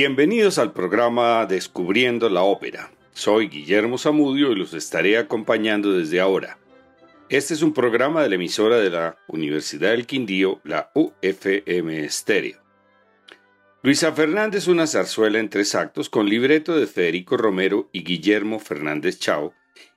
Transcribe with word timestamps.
Bienvenidos 0.00 0.58
al 0.58 0.72
programa 0.72 1.44
Descubriendo 1.44 2.28
la 2.28 2.42
Ópera. 2.42 2.92
Soy 3.14 3.48
Guillermo 3.48 3.98
Zamudio 3.98 4.52
y 4.52 4.54
los 4.54 4.72
estaré 4.72 5.18
acompañando 5.18 5.90
desde 5.90 6.20
ahora. 6.20 6.56
Este 7.28 7.52
es 7.52 7.62
un 7.62 7.74
programa 7.74 8.22
de 8.22 8.28
la 8.28 8.36
emisora 8.36 8.76
de 8.76 8.90
la 8.90 9.18
Universidad 9.26 9.90
del 9.90 10.06
Quindío, 10.06 10.60
la 10.62 10.92
UFM 10.94 12.04
Estéreo. 12.04 12.60
Luisa 13.82 14.12
Fernández, 14.12 14.68
una 14.68 14.86
zarzuela 14.86 15.40
en 15.40 15.50
tres 15.50 15.74
actos 15.74 16.08
con 16.08 16.28
libreto 16.28 16.78
de 16.78 16.86
Federico 16.86 17.36
Romero 17.36 17.88
y 17.90 18.04
Guillermo 18.04 18.60
Fernández 18.60 19.18
Chao 19.18 19.52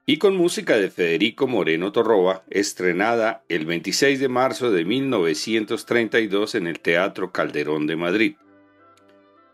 y 0.08 0.18
con 0.18 0.36
música 0.36 0.78
de 0.78 0.90
Federico 0.90 1.46
Moreno 1.46 1.92
Torroba, 1.92 2.44
estrenada 2.50 3.44
el 3.50 3.68
26 3.68 4.20
de 4.20 4.30
marzo 4.30 4.72
de 4.72 4.84
1932 4.84 6.56
en 6.56 6.66
el 6.66 6.80
Teatro 6.80 7.32
Calderón 7.32 7.86
de 7.86 7.96
Madrid. 7.98 8.36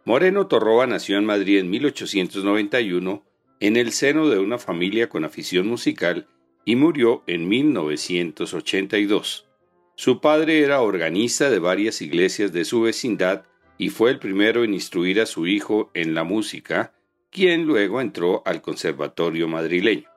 Moreno 0.07 0.47
Torroba 0.47 0.87
nació 0.87 1.17
en 1.17 1.25
Madrid 1.25 1.59
en 1.59 1.69
1891 1.69 3.25
en 3.59 3.75
el 3.75 3.91
seno 3.91 4.29
de 4.29 4.39
una 4.39 4.57
familia 4.57 5.09
con 5.09 5.25
afición 5.25 5.67
musical 5.67 6.29
y 6.63 6.77
murió 6.77 7.23
en 7.27 7.49
1982. 7.49 9.45
Su 9.95 10.21
padre 10.21 10.61
era 10.61 10.79
organista 10.79 11.49
de 11.49 11.59
varias 11.59 12.01
iglesias 12.01 12.53
de 12.53 12.63
su 12.63 12.79
vecindad 12.79 13.43
y 13.77 13.89
fue 13.89 14.11
el 14.11 14.19
primero 14.19 14.63
en 14.63 14.73
instruir 14.73 15.19
a 15.19 15.25
su 15.25 15.45
hijo 15.45 15.91
en 15.93 16.13
la 16.13 16.23
música, 16.23 16.93
quien 17.29 17.65
luego 17.65 17.99
entró 17.99 18.43
al 18.45 18.61
Conservatorio 18.61 19.49
madrileño. 19.49 20.07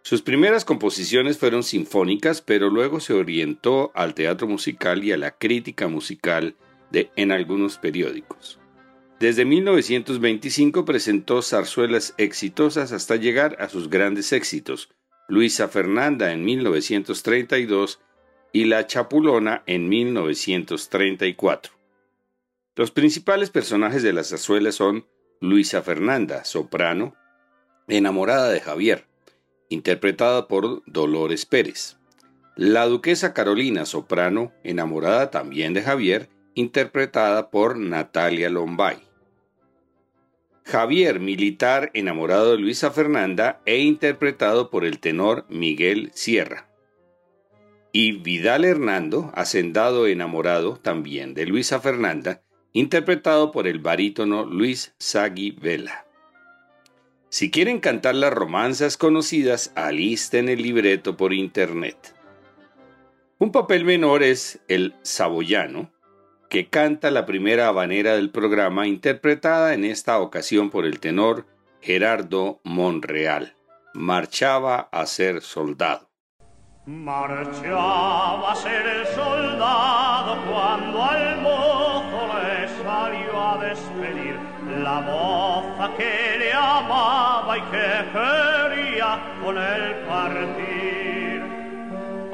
Sus 0.00 0.22
primeras 0.22 0.64
composiciones 0.64 1.36
fueron 1.36 1.62
sinfónicas, 1.62 2.40
pero 2.40 2.70
luego 2.70 3.00
se 3.00 3.12
orientó 3.12 3.92
al 3.94 4.14
teatro 4.14 4.48
musical 4.48 5.04
y 5.04 5.12
a 5.12 5.18
la 5.18 5.32
crítica 5.32 5.88
musical 5.88 6.56
de, 6.90 7.10
en 7.16 7.32
algunos 7.32 7.76
periódicos. 7.76 8.57
Desde 9.20 9.44
1925 9.44 10.84
presentó 10.84 11.42
zarzuelas 11.42 12.14
exitosas 12.18 12.92
hasta 12.92 13.16
llegar 13.16 13.56
a 13.58 13.68
sus 13.68 13.90
grandes 13.90 14.32
éxitos, 14.32 14.90
Luisa 15.26 15.66
Fernanda 15.66 16.32
en 16.32 16.44
1932 16.44 18.00
y 18.52 18.66
La 18.66 18.86
Chapulona 18.86 19.64
en 19.66 19.88
1934. 19.88 21.72
Los 22.76 22.92
principales 22.92 23.50
personajes 23.50 24.04
de 24.04 24.12
la 24.12 24.22
zarzuela 24.22 24.70
son 24.70 25.04
Luisa 25.40 25.82
Fernanda, 25.82 26.44
soprano, 26.44 27.16
enamorada 27.88 28.50
de 28.50 28.60
Javier, 28.60 29.08
interpretada 29.68 30.46
por 30.46 30.84
Dolores 30.86 31.44
Pérez. 31.44 31.96
La 32.54 32.86
duquesa 32.86 33.34
Carolina, 33.34 33.84
soprano, 33.84 34.52
enamorada 34.62 35.32
también 35.32 35.74
de 35.74 35.82
Javier, 35.82 36.28
interpretada 36.54 37.50
por 37.50 37.76
Natalia 37.76 38.48
Lombay. 38.48 39.07
Javier, 40.68 41.18
militar 41.18 41.90
enamorado 41.94 42.52
de 42.52 42.58
Luisa 42.58 42.90
Fernanda 42.90 43.62
e 43.64 43.78
interpretado 43.78 44.68
por 44.68 44.84
el 44.84 44.98
tenor 44.98 45.46
Miguel 45.48 46.10
Sierra. 46.12 46.68
Y 47.90 48.12
Vidal 48.12 48.66
Hernando, 48.66 49.32
hacendado 49.34 50.06
enamorado 50.06 50.76
también 50.76 51.32
de 51.32 51.46
Luisa 51.46 51.80
Fernanda, 51.80 52.42
interpretado 52.74 53.50
por 53.50 53.66
el 53.66 53.78
barítono 53.78 54.44
Luis 54.44 54.94
Sagui 54.98 55.52
Vela. 55.52 56.04
Si 57.30 57.50
quieren 57.50 57.80
cantar 57.80 58.14
las 58.14 58.34
romanzas 58.34 58.98
conocidas, 58.98 59.72
alisten 59.74 60.50
el 60.50 60.60
libreto 60.60 61.16
por 61.16 61.32
internet. 61.32 62.14
Un 63.38 63.52
papel 63.52 63.86
menor 63.86 64.22
es 64.22 64.60
el 64.68 64.94
saboyano, 65.00 65.90
que 66.48 66.68
canta 66.68 67.10
la 67.10 67.26
primera 67.26 67.68
habanera 67.68 68.14
del 68.14 68.30
programa 68.30 68.86
interpretada 68.86 69.74
en 69.74 69.84
esta 69.84 70.18
ocasión 70.18 70.70
por 70.70 70.86
el 70.86 70.98
tenor 70.98 71.46
Gerardo 71.80 72.60
Monreal. 72.64 73.54
Marchaba 73.94 74.88
a 74.90 75.06
ser 75.06 75.42
soldado. 75.42 76.08
Marchaba 76.86 78.52
a 78.52 78.56
ser 78.56 79.06
soldado 79.14 80.38
cuando 80.50 81.04
al 81.04 81.40
mozo 81.42 82.28
le 82.42 82.68
salió 82.82 83.42
a 83.42 83.58
despedir 83.58 84.36
la 84.82 85.00
moza 85.02 85.94
que 85.98 86.38
le 86.38 86.52
amaba 86.52 87.58
y 87.58 87.60
que 87.60 88.04
quería 88.12 89.20
con 89.44 89.58
él 89.58 89.96
partir. 90.08 91.42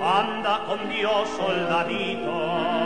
Anda 0.00 0.64
con 0.66 0.88
Dios, 0.88 1.28
soldadito 1.36 2.83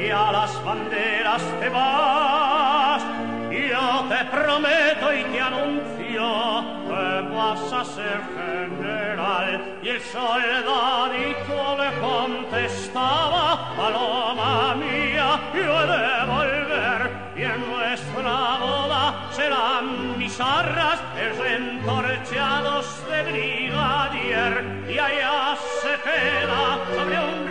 y 0.00 0.10
a 0.10 0.32
las 0.32 0.64
banderas 0.64 1.42
te 1.60 1.68
vas. 1.68 3.02
Yo 3.50 4.04
te 4.08 4.24
prometo 4.26 5.12
y 5.12 5.24
te 5.24 5.40
anuncio 5.40 6.64
que 6.88 7.34
vas 7.34 7.72
a 7.72 7.84
ser 7.84 8.20
general. 8.34 9.78
Y 9.82 9.88
el 9.88 10.00
soldadito 10.00 11.76
le 11.78 11.90
contestaba, 12.00 13.74
paloma 13.76 14.74
mía, 14.76 15.40
yo 15.54 15.60
he 15.60 15.86
de 15.86 16.26
volver. 16.26 17.10
Y 17.36 17.42
en 17.42 17.70
nuestra 17.70 18.58
boda 18.58 19.28
serán 19.30 20.18
mis 20.18 20.40
arras 20.40 21.00
entorchados 21.46 22.86
de 23.08 23.22
brigadier. 23.24 24.84
Y 24.88 24.98
allá 24.98 25.56
se 25.82 25.94
queda 26.02 26.78
sobre 26.94 27.18
un 27.18 27.49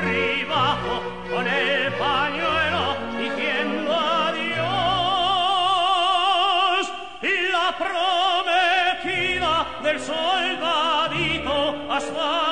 soldadito 11.99 12.48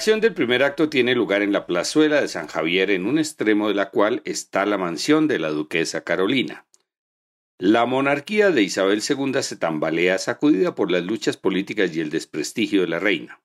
acción 0.00 0.22
del 0.22 0.32
primer 0.32 0.62
acto 0.62 0.88
tiene 0.88 1.14
lugar 1.14 1.42
en 1.42 1.52
la 1.52 1.66
plazuela 1.66 2.22
de 2.22 2.28
San 2.28 2.46
Javier, 2.46 2.90
en 2.90 3.04
un 3.04 3.18
extremo 3.18 3.68
de 3.68 3.74
la 3.74 3.90
cual 3.90 4.22
está 4.24 4.64
la 4.64 4.78
mansión 4.78 5.28
de 5.28 5.38
la 5.38 5.50
duquesa 5.50 6.04
Carolina. 6.04 6.64
La 7.58 7.84
monarquía 7.84 8.50
de 8.50 8.62
Isabel 8.62 9.02
II 9.06 9.42
se 9.42 9.56
tambalea 9.56 10.16
sacudida 10.16 10.74
por 10.74 10.90
las 10.90 11.04
luchas 11.04 11.36
políticas 11.36 11.94
y 11.94 12.00
el 12.00 12.08
desprestigio 12.08 12.80
de 12.80 12.86
la 12.86 12.98
reina. 12.98 13.42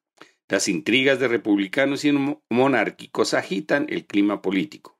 Las 0.48 0.70
intrigas 0.70 1.20
de 1.20 1.28
republicanos 1.28 2.06
y 2.06 2.14
monárquicos 2.50 3.34
agitan 3.34 3.88
el 3.90 4.06
clima 4.06 4.42
político. 4.42 4.98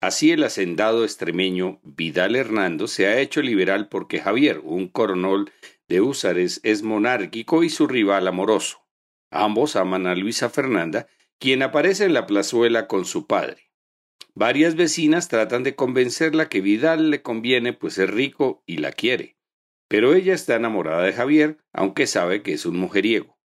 Así 0.00 0.32
el 0.32 0.44
hacendado 0.44 1.04
extremeño 1.04 1.78
Vidal 1.82 2.36
Hernando 2.36 2.88
se 2.88 3.06
ha 3.06 3.20
hecho 3.20 3.42
liberal 3.42 3.90
porque 3.90 4.22
Javier, 4.22 4.62
un 4.64 4.88
coronel 4.88 5.52
de 5.88 6.00
húsares, 6.00 6.58
es 6.62 6.82
monárquico 6.82 7.64
y 7.64 7.68
su 7.68 7.86
rival 7.86 8.26
amoroso. 8.28 8.85
Ambos 9.30 9.76
aman 9.76 10.06
a 10.06 10.14
Luisa 10.14 10.50
Fernanda, 10.50 11.08
quien 11.38 11.62
aparece 11.62 12.04
en 12.04 12.14
la 12.14 12.26
plazuela 12.26 12.86
con 12.86 13.04
su 13.04 13.26
padre. 13.26 13.72
Varias 14.34 14.76
vecinas 14.76 15.28
tratan 15.28 15.62
de 15.62 15.74
convencerla 15.74 16.48
que 16.48 16.60
Vidal 16.60 17.10
le 17.10 17.22
conviene, 17.22 17.72
pues 17.72 17.98
es 17.98 18.10
rico 18.10 18.62
y 18.66 18.78
la 18.78 18.92
quiere. 18.92 19.36
Pero 19.88 20.14
ella 20.14 20.34
está 20.34 20.56
enamorada 20.56 21.02
de 21.02 21.12
Javier, 21.12 21.58
aunque 21.72 22.06
sabe 22.06 22.42
que 22.42 22.52
es 22.52 22.66
un 22.66 22.76
mujeriego. 22.76 23.38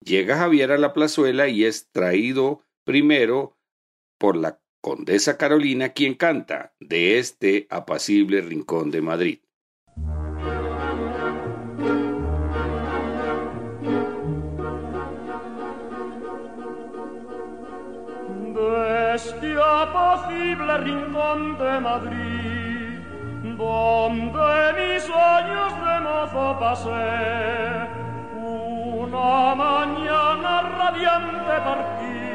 Llega 0.00 0.38
Javier 0.38 0.72
a 0.72 0.78
la 0.78 0.92
plazuela 0.92 1.48
y 1.48 1.64
es 1.64 1.90
traído 1.92 2.64
primero 2.84 3.56
por 4.18 4.36
la 4.36 4.60
condesa 4.80 5.38
Carolina, 5.38 5.90
quien 5.90 6.14
canta 6.14 6.74
de 6.80 7.18
este 7.18 7.66
apacible 7.70 8.40
rincón 8.40 8.90
de 8.90 9.00
Madrid. 9.00 9.38
Rincón 20.78 21.58
de 21.58 21.80
Madrid, 21.80 22.98
donde 23.56 24.72
mis 24.78 25.04
años 25.10 25.72
de 25.84 25.94
mozo 26.06 26.46
pasé, 26.58 27.08
una 28.34 29.54
mañana 29.54 30.52
radiante 30.78 31.54
partí, 31.68 32.28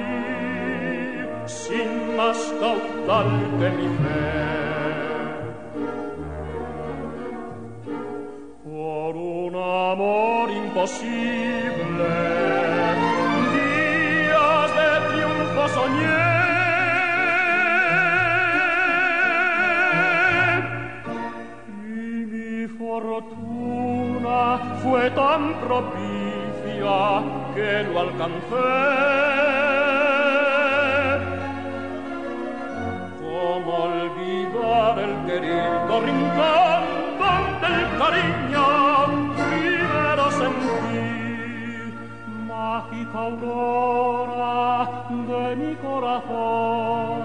sin 1.45 1.89
más 2.15 2.39
caudal 2.59 3.31
que 3.59 3.69
mi 3.77 3.87
fe. 3.97 4.57
Por 8.63 9.13
un 9.15 9.53
amor 9.55 10.45
imposible, 10.49 12.11
días 13.53 14.69
de 14.77 14.89
triunfo 15.09 15.63
soñé, 15.75 16.26
tan 25.17 25.43
propicia 25.65 26.97
que 27.55 27.71
lo 27.91 27.99
alcancé. 28.05 28.73
Como 33.19 33.71
olvidar 33.89 34.95
el 35.07 35.13
querido 35.27 35.93
rincón 36.09 36.81
donde 37.21 37.67
el 37.77 37.85
cariño 38.01 38.67
primero 39.41 40.25
sentí, 40.39 41.07
mágica 42.47 43.19
aurora 43.29 44.55
de 45.29 45.43
mi 45.61 45.73
corazón, 45.87 47.16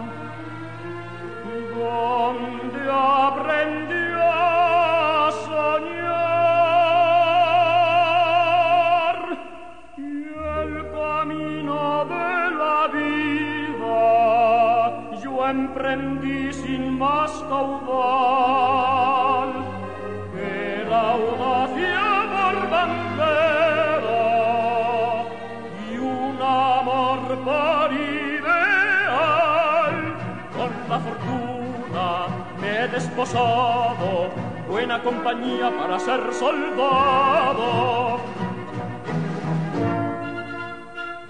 desposado, 32.93 34.29
buena 34.69 35.03
compañía 35.03 35.73
para 35.77 35.99
ser 35.99 36.33
soldado. 36.35 38.21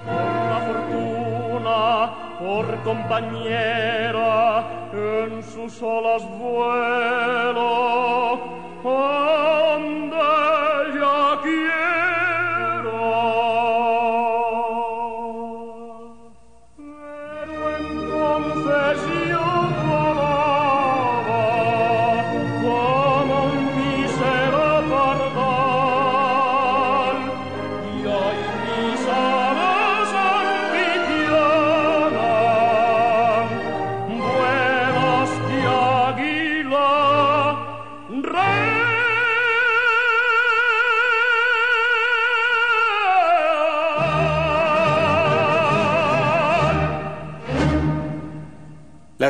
Con 0.05 0.51
la 0.51 0.61
fortuna 0.67 2.11
por 2.41 2.67
compañera 2.83 4.65
en 4.93 5.43
sus 5.43 5.81
olas 5.83 6.23
vuelo 6.39 7.63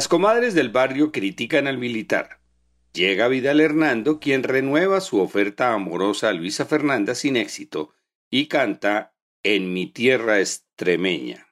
Las 0.03 0.09
comadres 0.09 0.55
del 0.55 0.71
barrio 0.71 1.13
critican 1.13 1.69
al 1.69 1.79
militar. 1.79 2.41
Llega 2.93 3.29
Vidal 3.29 3.61
Hernando, 3.61 4.19
quien 4.19 4.43
renueva 4.43 5.01
su 5.01 5.21
oferta 5.21 5.75
amorosa 5.75 6.31
a 6.31 6.33
Luisa 6.33 6.67
Fernanda 6.67 7.15
sin 7.15 7.37
éxito 7.37 7.91
y 8.29 8.49
canta 8.49 9.15
En 9.45 9.73
mi 9.73 9.87
tierra 9.87 10.41
extremeña. 10.41 11.47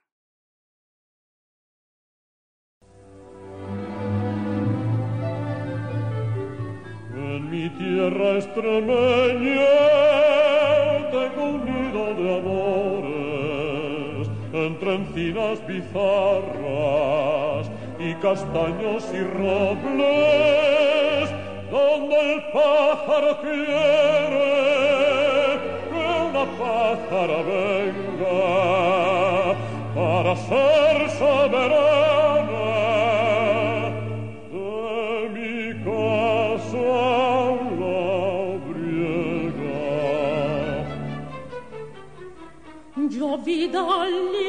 En 7.14 7.50
mi 7.50 7.70
tierra 7.79 8.35
extremeña 8.35 9.64
tengo 11.12 11.50
un 11.50 11.64
nido 11.67 12.14
de 12.17 12.38
amores 12.41 14.29
entre 14.53 14.94
encinas 14.96 15.64
bizarras 15.69 17.19
castaños 18.20 19.05
y 19.14 19.20
robles 19.22 20.11
donde 21.70 22.34
el 22.34 22.43
pájaro 22.52 23.40
quiere 23.40 24.50
que 25.88 26.02
una 26.28 26.44
pájara 26.58 27.39
venga 27.43 28.41
para 29.94 30.32
ser 30.36 30.96
soberana 31.19 32.70
de 34.53 34.69
mi 35.34 35.55
casa 35.84 36.91
labriega. 37.81 39.10
Yo 43.08 43.29
Vidal 43.39 44.15
le 44.32 44.40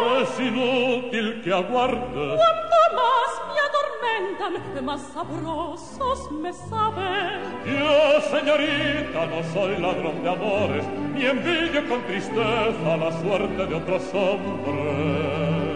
Es 0.00 0.40
inútil 0.40 1.42
que 1.42 1.52
aguarde. 1.52 2.36
cuanto 2.36 2.76
más 2.96 3.30
me 3.48 3.60
atormentan, 3.68 4.84
más 4.84 5.02
sabrosos 5.12 6.30
me 6.32 6.52
saben. 6.52 7.40
Yo, 7.66 8.20
señorita, 8.30 9.26
no 9.26 9.42
soy 9.52 9.76
ladrón 9.76 10.22
de 10.22 10.30
amores, 10.30 10.84
ni 11.14 11.26
envidio 11.26 11.88
con 11.88 12.02
tristeza 12.02 12.96
la 12.96 13.12
suerte 13.20 13.66
de 13.66 13.74
otros 13.74 14.02
hombres. 14.14 15.70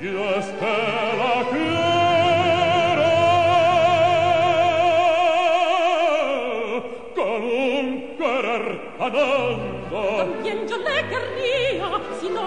Yo 0.00 0.30
es 0.36 0.46
que 0.46 1.98
con 7.14 7.42
un 7.42 8.16
querer 8.16 8.94
tan 8.98 9.16
hondo. 9.16 10.16
También 10.18 10.68
yo 10.68 10.76
le 10.78 11.08
querría 11.08 11.37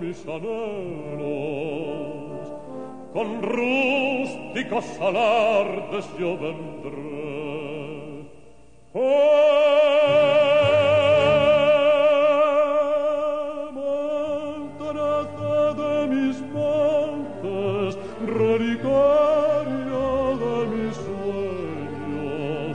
Mis 0.00 0.26
anhelos 0.26 1.24
con 3.12 3.42
rústicos 3.42 4.84
alardes, 5.00 6.06
yo 6.18 6.36
ventré 6.38 7.24
pues, 8.92 9.04
de 15.76 16.06
mis 16.08 16.40
montes, 16.52 17.98
relicario 18.26 20.06
de 20.42 20.54
mis 20.74 20.96
sueños, 21.06 22.74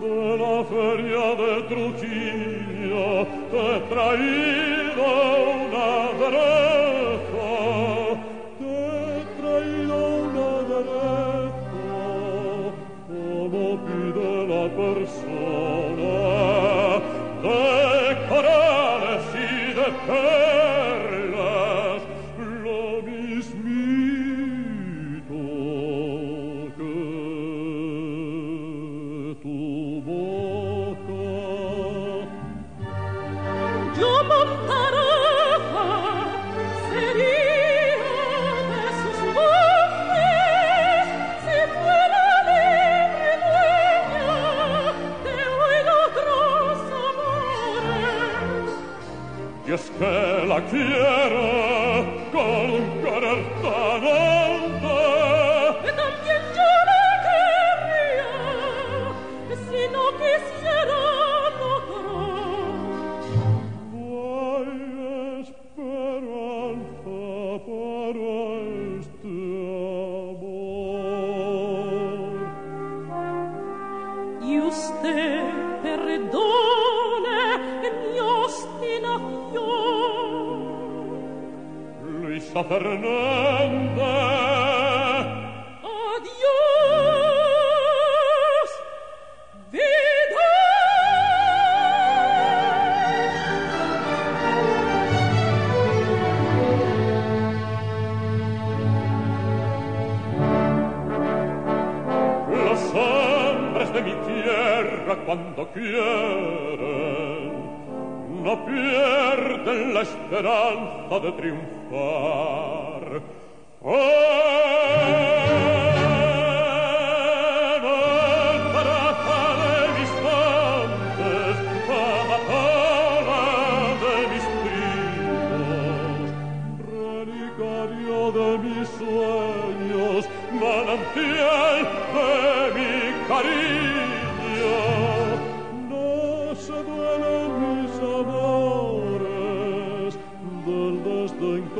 de 0.00 0.20
la 0.38 0.56
feria 0.64 1.24
de 1.40 1.52
Trujillo, 1.68 3.06
te 3.50 3.66
traí. 3.94 4.47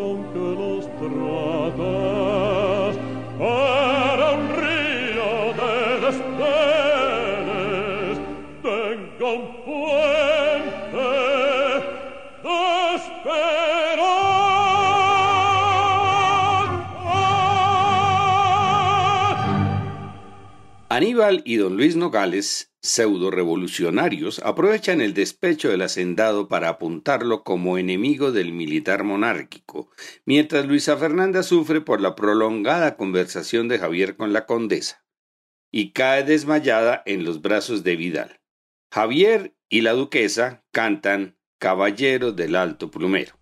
aunque 0.09 0.39
los 0.39 0.85
tratas 0.99 2.93
Aníbal 20.99 21.43
y 21.45 21.59
don 21.59 21.77
Luis 21.77 21.95
Nogales, 21.95 22.75
pseudo 22.83 23.31
revolucionarios, 23.31 24.41
aprovechan 24.41 25.01
el 25.01 25.15
despecho 25.15 25.69
del 25.69 25.83
hacendado 25.83 26.49
para 26.49 26.71
apuntarlo 26.71 27.45
como 27.45 27.79
enemigo 27.79 28.33
del 28.33 28.53
militar 28.53 29.05
monárquico, 29.05 29.93
mientras 30.25 30.67
Luisa 30.67 30.97
Fernanda 30.97 31.45
sufre 31.45 31.81
por 31.81 32.01
la 32.01 32.17
prolongada 32.17 32.97
conversación 32.97 33.69
de 33.69 33.79
Javier 33.79 34.17
con 34.17 34.33
la 34.33 34.45
condesa 34.45 35.07
y 35.71 35.93
cae 35.93 36.25
desmayada 36.25 37.05
en 37.07 37.23
los 37.23 37.43
brazos 37.43 37.85
de 37.85 37.95
Vidal. 37.95 38.41
Javier 38.93 39.55
y 39.69 39.83
la 39.83 39.93
duquesa 39.93 40.65
cantan 40.73 41.39
Caballero 41.61 42.33
del 42.33 42.57
Alto 42.57 42.91
Plumero. 42.91 43.38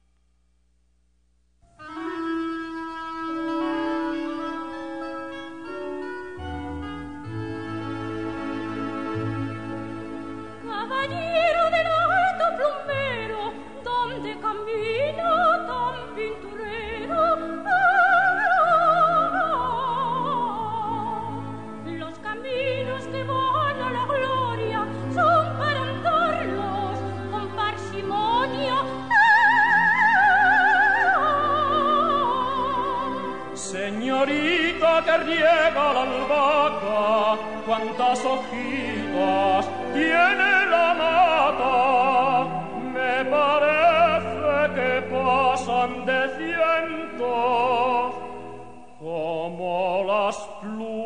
Lord. 50.67 51.06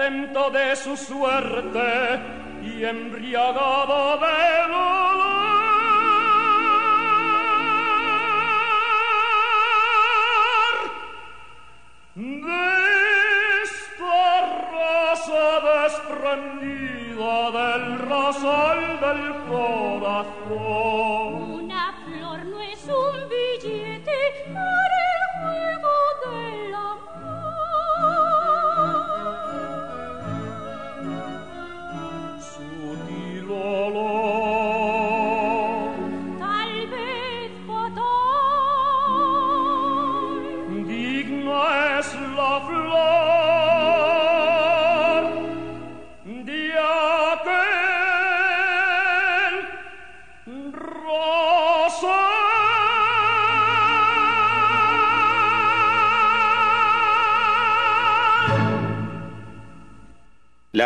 contento 0.00 0.50
de 0.50 0.74
su 0.76 0.96
suerte 0.96 2.20
y 2.62 2.84
embriagado 2.84 4.16
de 4.16 4.72
dolor 4.72 5.50
desprendida 15.80 17.50
del 17.50 17.98
rosal 17.98 18.80
del 19.00 19.22
corazón. 19.48 20.89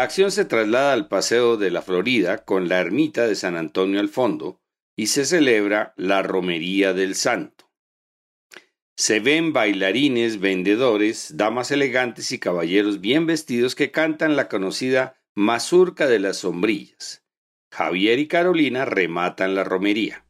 Acción 0.04 0.30
se 0.30 0.44
traslada 0.44 0.92
al 0.92 1.08
Paseo 1.08 1.56
de 1.56 1.70
la 1.70 1.82
Florida 1.82 2.44
con 2.44 2.68
la 2.68 2.80
ermita 2.80 3.26
de 3.26 3.34
San 3.34 3.56
Antonio 3.56 4.00
al 4.00 4.08
fondo 4.08 4.60
y 4.96 5.08
se 5.08 5.24
celebra 5.24 5.92
la 5.96 6.22
Romería 6.22 6.92
del 6.92 7.14
Santo. 7.14 7.70
Se 8.96 9.18
ven 9.18 9.52
bailarines, 9.52 10.38
vendedores, 10.38 11.36
damas 11.36 11.72
elegantes 11.72 12.30
y 12.30 12.38
caballeros 12.38 13.00
bien 13.00 13.26
vestidos 13.26 13.74
que 13.74 13.90
cantan 13.90 14.36
la 14.36 14.48
conocida 14.48 15.16
mazurca 15.34 16.06
de 16.06 16.20
las 16.20 16.38
sombrillas. 16.38 17.24
Javier 17.72 18.20
y 18.20 18.28
Carolina 18.28 18.84
rematan 18.84 19.56
la 19.56 19.64
romería. 19.64 20.23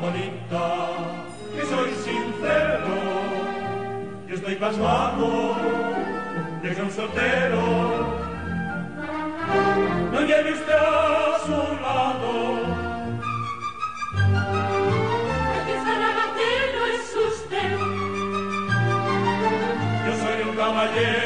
Juanita, 0.00 0.88
que 1.54 1.62
soy 1.66 1.90
sincero. 1.94 2.94
Yo 4.28 4.34
estoy 4.34 4.56
pasmado 4.56 5.56
de 6.62 6.74
que 6.74 6.82
un 6.82 6.90
soltero 6.90 7.62
no 10.12 10.20
lleve 10.20 10.52
usted 10.52 10.74
a 10.74 11.38
su 11.46 11.58
lado. 11.82 12.32
El 15.56 15.74
que 16.36 16.50
es 16.94 17.16
usted. 17.32 17.78
Yo 20.06 20.12
soy 20.22 20.48
un 20.48 20.56
caballero. 20.56 21.25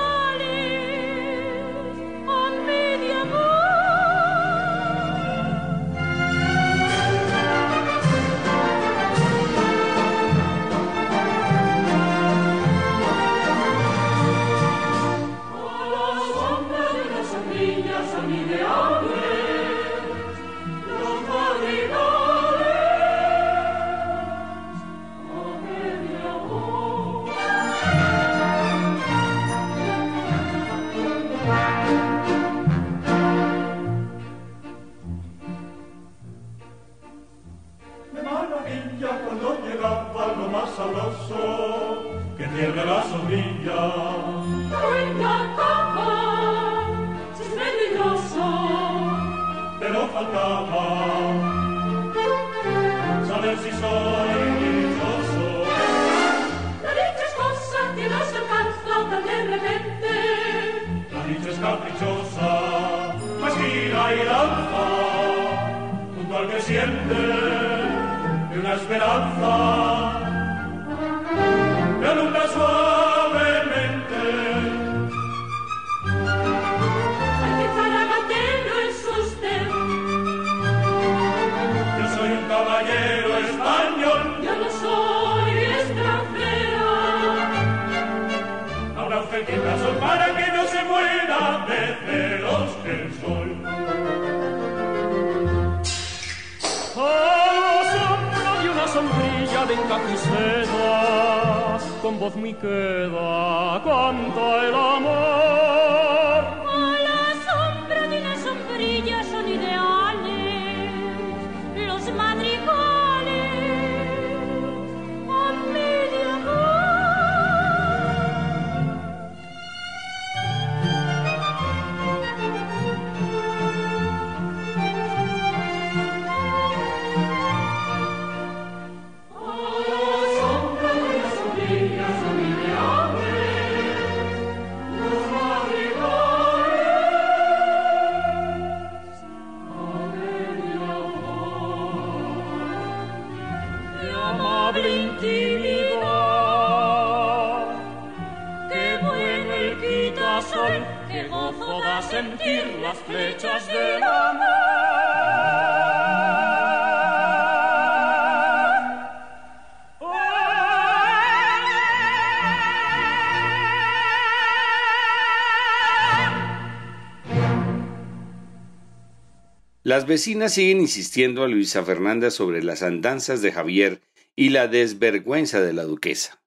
Las 170.01 170.07
vecinas 170.07 170.55
siguen 170.55 170.81
insistiendo 170.81 171.43
a 171.43 171.47
Luisa 171.47 171.83
Fernanda 171.83 172.31
sobre 172.31 172.63
las 172.63 172.81
andanzas 172.81 173.43
de 173.43 173.51
Javier 173.51 174.01
y 174.35 174.49
la 174.49 174.67
desvergüenza 174.67 175.61
de 175.61 175.73
la 175.73 175.83
duquesa. 175.83 176.41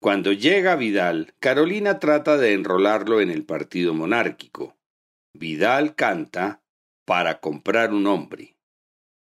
Cuando 0.00 0.32
llega 0.32 0.74
Vidal, 0.74 1.34
Carolina 1.38 1.98
trata 1.98 2.38
de 2.38 2.54
enrolarlo 2.54 3.20
en 3.20 3.28
el 3.28 3.44
partido 3.44 3.92
monárquico. 3.92 4.74
Vidal 5.34 5.96
canta 5.96 6.62
para 7.04 7.40
comprar 7.40 7.92
un 7.92 8.06
hombre. 8.06 8.56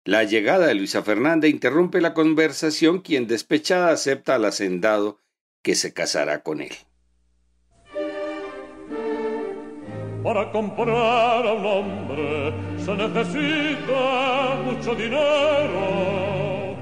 La 0.04 0.26
llegada 0.26 0.68
de 0.68 0.76
Luisa 0.76 1.02
Fernanda 1.02 1.48
interrumpe 1.48 2.02
la 2.02 2.14
conversación, 2.14 3.00
quien 3.00 3.26
despechada 3.26 3.90
acepta 3.90 4.36
al 4.36 4.44
hacendado 4.44 5.22
que 5.64 5.76
se 5.76 5.94
casará 5.94 6.44
con 6.44 6.60
él. 6.60 6.74
Para 10.26 10.52
comprar 10.52 11.46
a 11.46 11.54
un 11.54 11.66
hombre 11.68 12.52
se 12.84 12.96
necesita 12.96 14.56
mucho 14.66 14.96
dinero. 14.96 16.74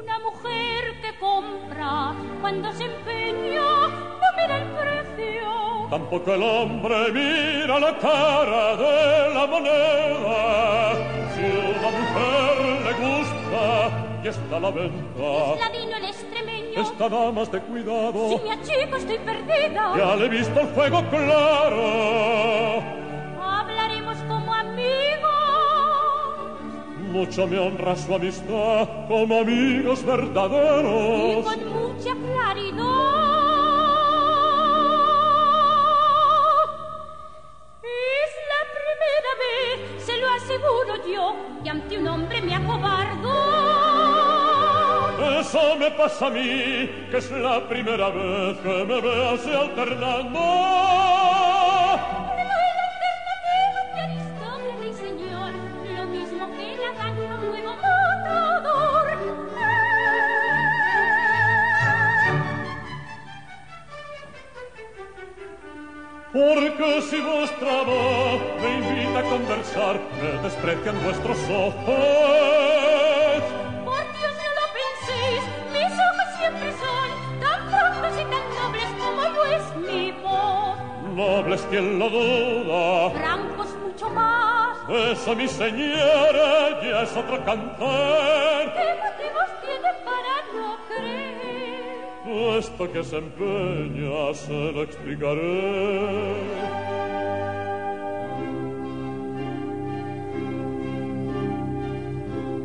Una 0.00 0.18
mujer 0.18 1.00
que 1.00 1.16
compra 1.20 2.12
cuando 2.40 2.72
se 2.72 2.86
empeña 2.86 3.86
no 3.86 4.28
mira 4.36 4.58
el 4.58 4.68
precio. 4.80 5.46
Tampoco 5.90 6.34
el 6.34 6.42
hombre 6.42 7.12
mira 7.12 7.78
la 7.78 7.96
cara 7.98 8.74
de 8.74 9.32
la 9.32 9.46
moneda. 9.46 10.92
Si 11.36 11.44
una 11.78 11.90
mujer 11.98 12.61
y 14.22 14.28
está 14.28 14.60
la 14.60 14.70
venta, 14.70 15.56
Ladino 15.58 15.96
el 15.96 16.04
extremeño. 16.04 16.80
está 16.80 17.08
nada 17.08 17.32
más 17.32 17.50
de 17.50 17.60
cuidado. 17.60 18.28
Si 18.28 18.44
me 18.44 18.52
achico 18.52 18.96
estoy 18.96 19.18
perdida. 19.18 19.94
Ya 19.96 20.16
le 20.16 20.26
he 20.26 20.28
visto 20.28 20.60
el 20.60 20.66
juego 20.68 21.02
claro. 21.10 22.82
Hablaremos 23.42 24.16
como 24.28 24.54
amigos. 24.54 25.30
Mucho 27.10 27.46
me 27.46 27.58
honra 27.58 27.96
su 27.96 28.14
amistad 28.14 28.88
como 29.08 29.40
amigos 29.40 30.00
Y 30.02 30.06
verdaderos. 30.06 31.44
con 31.44 31.68
mucha 31.68 32.14
claridad. 32.14 33.02
Es 37.82 38.32
la 38.52 38.62
primera 38.78 39.32
vez, 39.42 40.04
se 40.04 40.16
lo 40.18 40.28
aseguro 40.30 41.06
yo, 41.12 41.34
que 41.64 41.70
ante 41.70 41.98
un 41.98 42.08
hombre 42.08 42.40
me 42.42 42.54
acobardo. 42.54 43.61
Eso 45.52 45.76
me 45.76 45.90
pasa 45.90 46.28
a 46.28 46.30
mí, 46.30 46.88
que 47.10 47.18
es 47.18 47.30
la 47.30 47.60
primera 47.68 48.08
vez 48.08 48.56
que 48.60 48.84
me 48.86 49.00
veo 49.02 49.34
así 49.34 49.50
alternando. 49.50 50.40
No 50.40 50.48
hay 52.56 52.72
alternativa 52.88 53.82
que 53.92 54.00
Aristóteles 54.00 54.96
señor, 54.96 55.52
lo 55.94 56.04
mismo 56.06 56.48
que 56.56 56.76
la 56.80 56.90
gana 56.94 57.34
un 57.34 57.42
nuevo 57.50 57.72
matador. 57.82 59.06
Porque 66.32 67.02
si 67.10 67.20
vuestra 67.20 67.82
voz 67.82 68.40
me 68.62 68.70
invita 68.78 69.18
a 69.18 69.22
conversar, 69.22 70.00
me 70.18 70.30
desprecian 70.44 70.96
vuestros 71.04 71.38
ojos. 71.50 73.01
Nobles 81.22 81.62
quien 81.70 81.98
lo 82.00 82.10
duda. 82.10 83.10
Francos 83.10 83.70
mucho 83.84 84.10
más. 84.10 84.76
Eso, 85.12 85.36
mi 85.36 85.46
señora, 85.46 86.82
ya 86.82 87.02
es 87.02 87.16
otro 87.16 87.36
cantar. 87.44 88.74
¿Qué 88.76 88.88
motivos 89.06 89.48
tiene 89.64 89.90
para 90.08 90.34
no 90.52 90.68
creer? 90.88 91.94
Puesto 92.24 92.82
que 92.92 93.04
se 93.04 93.18
empeña, 93.18 94.34
se 94.34 94.72
lo 94.72 94.82
explicaré. 94.82 96.34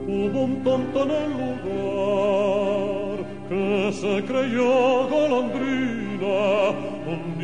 Hubo 0.07 0.39
un 0.49 0.63
tonto 0.63 1.03
en 1.03 1.11
el 1.11 1.31
lugar 1.41 3.17
que 3.49 3.91
se 3.93 4.13
creyó 4.25 5.07
golondrina. 5.07 6.71
Un 7.07 7.36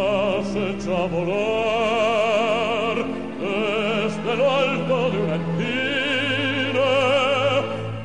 día 0.00 0.42
se 0.44 0.70
echó 0.70 0.96
a 0.96 1.06
volar 1.06 2.96
desde 3.40 4.36
lo 4.36 4.50
alto 4.50 5.10
de 5.10 5.18
una 5.18 5.34
encina. 5.36 6.90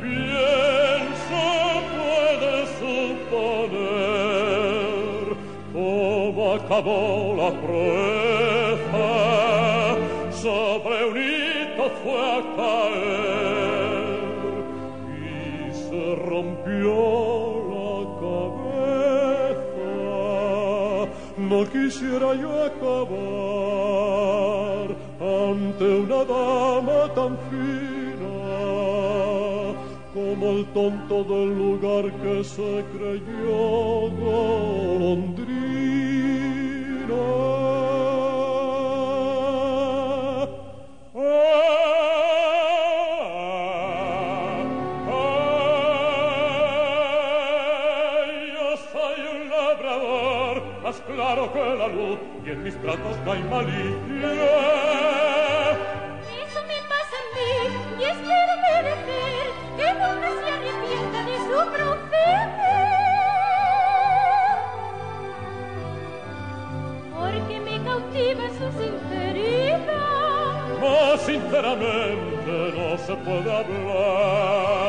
Bien 0.01 1.03
se 1.27 1.47
puede 1.95 2.53
suponer 2.79 3.75
cómo 5.73 6.43
acabó 6.53 7.35
la 7.37 7.49
proeza. 7.61 9.07
Sobre 10.31 10.95
un 11.05 11.15
hito 11.17 11.85
fue 12.03 12.19
a 12.21 12.39
caer 12.55 13.84
quisiera 21.71 22.33
yo 22.35 22.51
acabar 22.63 23.15
ante 25.19 25.83
una 25.83 26.23
dama 26.25 26.99
tan 27.13 27.37
fina 27.49 28.35
como 30.13 30.49
el 30.51 30.65
tonto 30.67 31.23
del 31.23 31.49
lugar 31.57 32.05
que 32.21 32.43
se 32.43 32.83
creyó. 32.93 33.75
Claro 51.35 51.51
que 51.51 51.59
la 51.59 51.87
luz 51.87 52.19
y 52.45 52.49
en 52.49 52.63
mis 52.63 52.75
tratos 52.81 53.17
no 53.25 53.31
hay 53.31 53.43
malicia. 53.43 54.31
Eso 56.45 56.59
me 56.67 56.79
pasa 56.91 57.15
a 57.19 57.25
mí 57.35 57.53
y 57.99 58.03
espero 58.03 58.53
merecer 58.67 59.45
que 59.77 59.87
nunca 59.93 60.29
se 60.39 60.47
arrepienta 60.55 61.19
de 61.25 61.35
su 61.45 61.57
proceder. 61.73 62.47
Porque 67.13 67.55
me 67.59 67.75
cautiva 67.83 68.45
su 68.57 68.67
sinceridad. 68.79 69.79
Más 70.81 71.21
sinceramente 71.21 72.51
no 72.77 72.97
se 72.97 73.13
puede 73.15 73.49
hablar. 73.51 74.84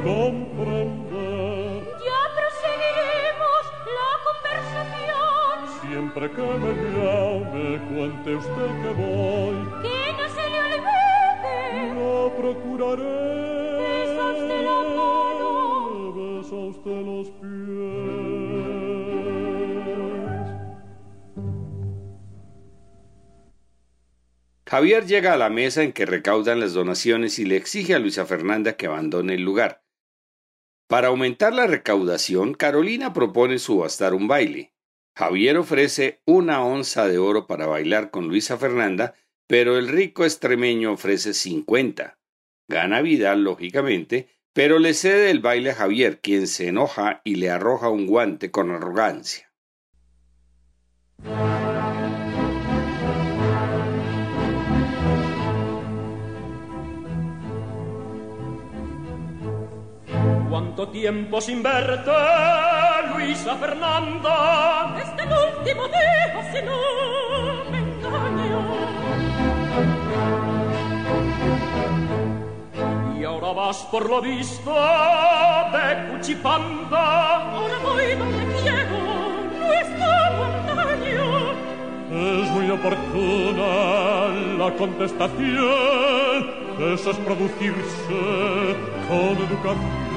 Comprender. 0.00 1.84
Ya 2.06 2.20
proseguiremos 2.36 3.62
la 3.98 4.10
conversación. 4.26 5.56
Siempre 5.82 6.24
que 6.30 6.42
me 6.42 6.72
llame, 6.94 7.66
cuente 7.88 8.30
usted 8.36 8.70
que 8.82 8.90
voy. 9.00 9.58
Que 9.82 10.00
no 10.18 10.26
se 10.34 10.44
le 10.50 10.58
olvide. 10.68 11.94
Lo 11.94 12.14
procuraré. 12.36 13.18
Besa 13.78 14.24
usted 14.32 14.60
la 14.64 14.80
mano. 14.96 15.50
Besa 16.14 16.56
usted 16.56 17.00
los 17.04 17.28
pies. 17.28 18.62
Javier 24.72 25.04
llega 25.04 25.34
a 25.34 25.36
la 25.36 25.50
mesa 25.50 25.82
en 25.82 25.92
que 25.92 26.06
recaudan 26.06 26.58
las 26.58 26.72
donaciones 26.72 27.38
y 27.38 27.44
le 27.44 27.56
exige 27.56 27.94
a 27.94 27.98
Luisa 27.98 28.24
Fernanda 28.24 28.72
que 28.72 28.86
abandone 28.86 29.34
el 29.34 29.42
lugar. 29.42 29.81
Para 30.92 31.08
aumentar 31.08 31.54
la 31.54 31.66
recaudación, 31.66 32.52
Carolina 32.52 33.14
propone 33.14 33.58
subastar 33.58 34.12
un 34.12 34.28
baile. 34.28 34.74
Javier 35.16 35.56
ofrece 35.56 36.20
una 36.26 36.62
onza 36.62 37.08
de 37.08 37.16
oro 37.16 37.46
para 37.46 37.66
bailar 37.66 38.10
con 38.10 38.28
Luisa 38.28 38.58
Fernanda, 38.58 39.14
pero 39.46 39.78
el 39.78 39.88
rico 39.88 40.26
extremeño 40.26 40.92
ofrece 40.92 41.32
cincuenta. 41.32 42.18
Gana 42.68 43.00
Vidal, 43.00 43.42
lógicamente, 43.42 44.28
pero 44.52 44.78
le 44.78 44.92
cede 44.92 45.30
el 45.30 45.40
baile 45.40 45.70
a 45.70 45.76
Javier, 45.76 46.20
quien 46.20 46.46
se 46.46 46.68
enoja 46.68 47.22
y 47.24 47.36
le 47.36 47.48
arroja 47.48 47.88
un 47.88 48.06
guante 48.06 48.50
con 48.50 48.70
arrogancia. 48.70 49.50
Cuánto 60.74 60.90
tiempo 60.90 61.38
sin 61.38 61.62
verte, 61.62 62.10
Luisa 63.12 63.56
Fernanda. 63.56 64.96
Este 65.02 65.22
último 65.22 65.86
día, 65.86 66.50
si 66.50 66.62
no 66.64 66.78
me 67.70 67.76
engaño. 67.76 68.60
Y 73.20 73.24
ahora 73.24 73.52
vas 73.52 73.82
por 73.90 74.08
lo 74.08 74.22
visto 74.22 74.72
de 74.72 76.10
Cuchipanda. 76.10 77.52
Ahora 77.52 77.78
voy 77.84 78.14
donde 78.14 78.44
quiero, 78.62 78.98
no 79.58 79.72
es 79.74 79.88
como 80.00 80.44
antaño. 80.46 81.52
Es 82.12 82.50
muy 82.50 82.70
oportuna 82.70 83.68
la 84.56 84.74
contestación. 84.78 86.62
Eso 86.94 87.10
es 87.10 87.16
producirse 87.18 88.74
con 89.06 89.36
educación. 89.36 90.11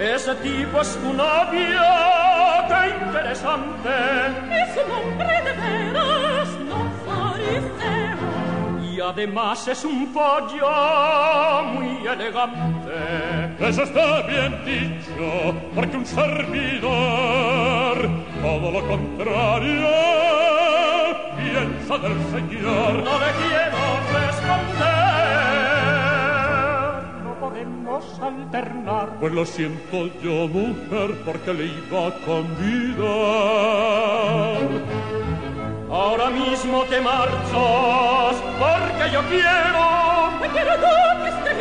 Ese 0.00 0.34
tipo 0.36 0.80
es 0.80 0.96
novio, 0.96 1.82
qué 2.68 2.88
interesante. 3.04 3.90
Es 4.50 4.70
un 4.82 4.90
hombre 4.92 5.42
de 5.42 5.52
veras, 5.52 6.48
no 6.70 6.80
fariseo. 7.04 8.16
Y 8.90 8.98
además 8.98 9.68
es 9.68 9.84
un 9.84 10.10
pollo 10.10 10.70
muy 11.74 12.06
elegante. 12.06 12.96
Eso 13.60 13.82
está 13.82 14.22
bien 14.22 14.64
dicho, 14.64 15.54
porque 15.74 15.98
un 15.98 16.06
servidor, 16.06 16.88
todo 18.40 18.70
lo 18.70 18.88
contrario, 18.88 19.86
piensa 21.36 21.98
del 21.98 22.18
Señor. 22.30 22.92
No 23.04 23.18
le 23.18 23.32
quiero 23.42 24.00
responder 24.14 25.09
alternar. 28.22 29.18
Pues 29.20 29.32
lo 29.32 29.44
siento 29.44 30.08
yo, 30.22 30.48
mujer, 30.48 31.14
porque 31.24 31.54
le 31.54 31.66
iba 31.66 32.08
a 32.08 32.12
convidar. 32.24 33.08
Ahora 35.90 36.30
mismo 36.30 36.84
te 36.84 37.00
marchas, 37.00 38.36
porque 38.58 39.10
yo 39.12 39.20
quiero. 39.28 40.30
Me 40.40 40.48
quiero 40.48 40.74
tú 40.76 40.86
que 41.22 41.28
esté 41.28 41.52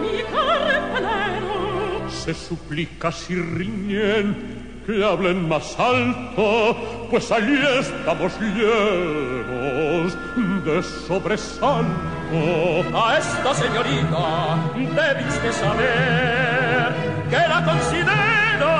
mi 0.00 0.22
carcelero. 0.32 2.10
Se 2.10 2.34
suplica 2.34 3.12
si 3.12 3.36
riñen 3.36 4.62
que 4.86 5.04
hablen 5.04 5.48
más 5.48 5.78
alto, 5.78 6.76
pues 7.10 7.30
allí 7.30 7.56
estamos 7.78 8.32
llenos 8.40 10.16
de 10.64 10.82
sobresalto. 10.82 12.11
A 12.34 13.18
esta 13.18 13.52
señorita 13.52 14.56
debiste 14.74 15.52
saber 15.52 16.94
que 17.28 17.36
la 17.36 17.62
considero 17.62 18.72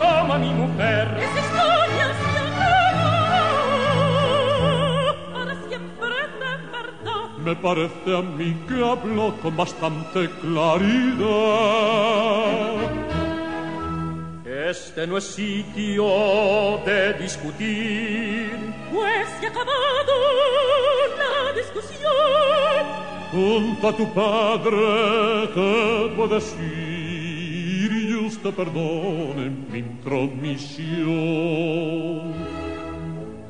como 0.00 0.38
mi 0.38 0.54
mujer. 0.54 1.06
Esa 1.18 1.40
historia 1.40 2.06
se 2.22 2.40
para 5.34 5.54
siempre 5.68 6.16
de 6.40 6.48
verdad. 6.72 7.24
Me 7.44 7.54
parece 7.56 8.16
a 8.16 8.22
mí 8.22 8.56
que 8.66 8.82
hablo 8.82 9.34
con 9.42 9.54
bastante 9.54 10.30
claridad. 10.40 11.22
Este 14.72 15.06
no 15.06 15.18
es 15.18 15.24
sitio 15.24 16.80
de 16.86 17.12
discutir. 17.12 18.48
Pues 18.90 19.28
se 19.38 19.46
ha 19.46 19.50
acabado 19.50 20.14
la 21.20 21.52
discusión. 21.60 22.10
Junto 23.32 23.88
a 23.88 23.92
tu 23.94 24.10
padre 24.14 25.48
te 25.48 26.08
puedo 26.16 26.34
decir 26.36 27.92
y 27.92 28.14
usted 28.14 28.54
perdone 28.54 29.50
mi 29.70 29.80
intromisión. 29.80 30.62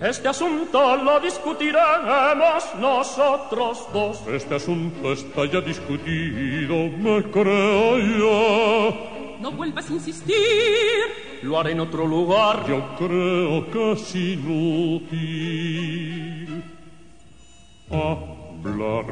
Este 0.02 0.26
asunto 0.26 0.96
lo 0.96 1.20
discutiremos 1.20 2.74
nosotros 2.80 3.86
dos. 3.92 4.26
Este 4.26 4.56
asunto 4.56 5.12
está 5.12 5.44
ya 5.44 5.60
discutido, 5.60 6.88
me 6.98 7.22
creo 7.30 7.98
yo. 7.98 9.38
No 9.40 9.52
vuelvas 9.52 9.88
a 9.88 9.92
insistir. 9.92 10.34
Lo 11.42 11.56
haré 11.56 11.70
en 11.70 11.80
otro 11.80 12.04
lugar. 12.04 12.66
Yo 12.66 12.96
creo 12.98 13.70
que 13.70 13.92
es 13.92 14.14
inútil 14.16 15.52
hablar. 17.92 19.06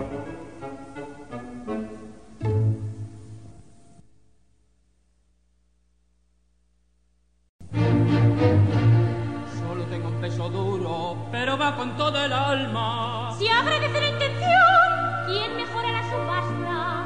Pero 11.41 11.57
va 11.57 11.75
con 11.75 11.97
todo 11.97 12.23
el 12.23 12.35
alma. 12.35 13.35
Si 13.39 13.49
agradece 13.49 13.99
la 13.99 14.09
intención, 14.09 15.25
¿quién 15.27 15.57
mejora 15.57 15.91
la 15.91 16.03
subasta? 16.11 17.03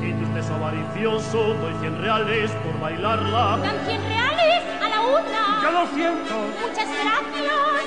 Quite 0.00 0.24
usted 0.24 0.42
su 0.42 0.54
avaricioso, 0.54 1.54
doy 1.54 1.74
cien 1.80 1.96
reales 2.02 2.50
por 2.64 2.80
bailarla. 2.80 3.58
Dan 3.58 3.78
100 3.86 4.04
reales 4.08 4.62
a 4.82 4.88
la 4.88 5.00
una. 5.02 5.60
Yo 5.62 5.70
doscientos. 5.70 6.46
Muchas 6.66 6.88
gracias. 7.00 7.84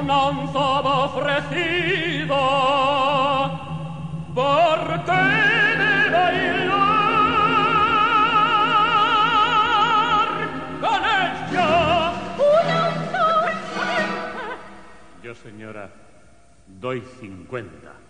Una 0.00 0.16
onzada 0.28 0.92
ofrecida. 1.08 2.42
Porque 4.34 5.12
de 5.12 5.57
doy 16.66 17.00
50. 17.00 18.07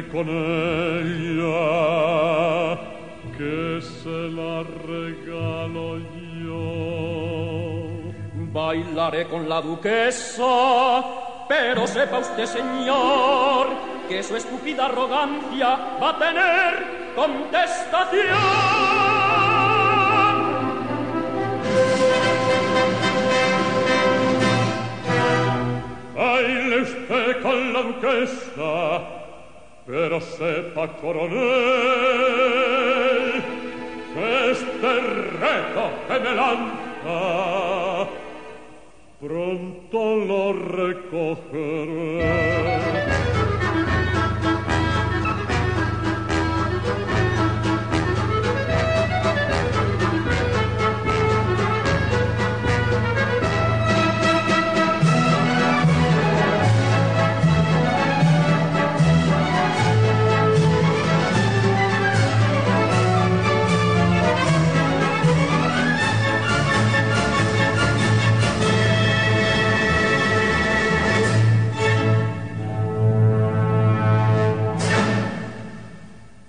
Con 0.00 0.26
ella, 0.26 1.52
que 3.36 3.78
se 3.82 4.08
la 4.08 4.62
regalo 4.88 5.98
yo. 6.42 6.62
Bailaré 8.54 9.26
con 9.26 9.46
la 9.50 9.60
duquesa, 9.60 11.04
pero 11.46 11.86
sepa 11.86 12.20
usted, 12.20 12.46
señor, 12.46 13.66
que 14.08 14.22
su 14.22 14.34
estúpida 14.34 14.86
arrogancia 14.86 15.98
va 16.02 16.08
a 16.08 16.18
tener 16.18 17.12
contestación. 17.14 18.38
Baile 26.14 26.80
usted 26.80 27.42
con 27.42 27.72
la 27.74 27.82
duquesa, 27.82 29.11
Pero 29.84 30.20
sepa 30.20 30.86
coronel 31.00 31.42
que 34.14 34.50
este 34.52 35.00
reto 35.40 35.90
que 36.06 36.20
me 36.20 36.34
lanza 36.34 38.08
pronto 39.20 40.16
lo 40.16 40.52
recogeré. 40.52 42.22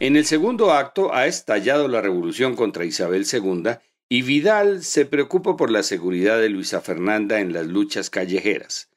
En 0.03 0.17
el 0.17 0.25
segundo 0.25 0.73
acto 0.73 1.13
ha 1.13 1.27
estallado 1.27 1.87
la 1.87 2.01
revolución 2.01 2.57
contra 2.57 2.83
Isabel 2.83 3.23
II 3.23 3.77
y 4.09 4.21
Vidal 4.21 4.83
se 4.83 5.05
preocupa 5.05 5.55
por 5.55 5.71
la 5.71 5.81
seguridad 5.81 6.41
de 6.41 6.49
Luisa 6.49 6.81
Fernanda 6.81 7.39
en 7.39 7.53
las 7.53 7.67
luchas 7.67 8.09
callejeras. 8.09 8.89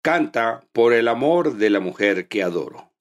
Canta 0.00 0.62
por 0.72 0.92
el 0.92 1.08
amor 1.08 1.56
de 1.56 1.70
la 1.70 1.80
mujer 1.80 2.28
que 2.28 2.44
adoro. 2.44 2.92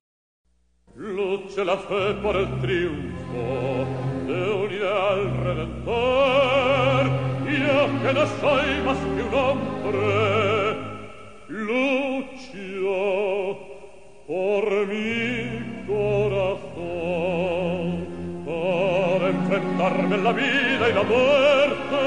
Luche 0.95 1.63
la 1.63 1.77
fe 1.77 2.15
por 2.23 2.37
el 2.37 2.59
triunfo 2.59 3.85
de 4.25 4.51
un 4.51 4.71
ideal 4.71 5.37
redentor. 5.43 7.05
Yo 7.45 7.87
que 8.01 8.13
no 8.15 8.25
soy 8.41 8.81
más 8.83 8.97
que 8.97 9.21
un 9.21 9.33
hombre, 9.35 10.75
lucho 11.49 12.53
por 14.25 14.87
mi 14.87 15.32
en 19.63 20.23
la 20.23 20.31
vida 20.31 20.89
y 20.89 20.93
la 20.93 21.03
muerte 21.03 21.97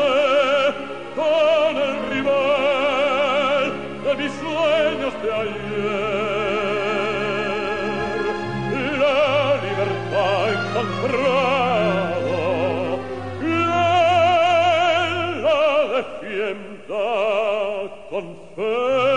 con 1.15 1.77
el 1.77 2.09
rival 2.11 3.73
de 4.05 4.15
mis 4.17 4.33
sueños 4.33 5.13
de 5.23 5.33
ayer. 5.33 6.17
La 8.99 9.57
libertad 9.67 10.45
encontrado 10.57 12.37
que 13.41 13.55
la 13.73 15.53
defienda 15.97 17.07
con 18.11 18.25
fe 18.55 19.16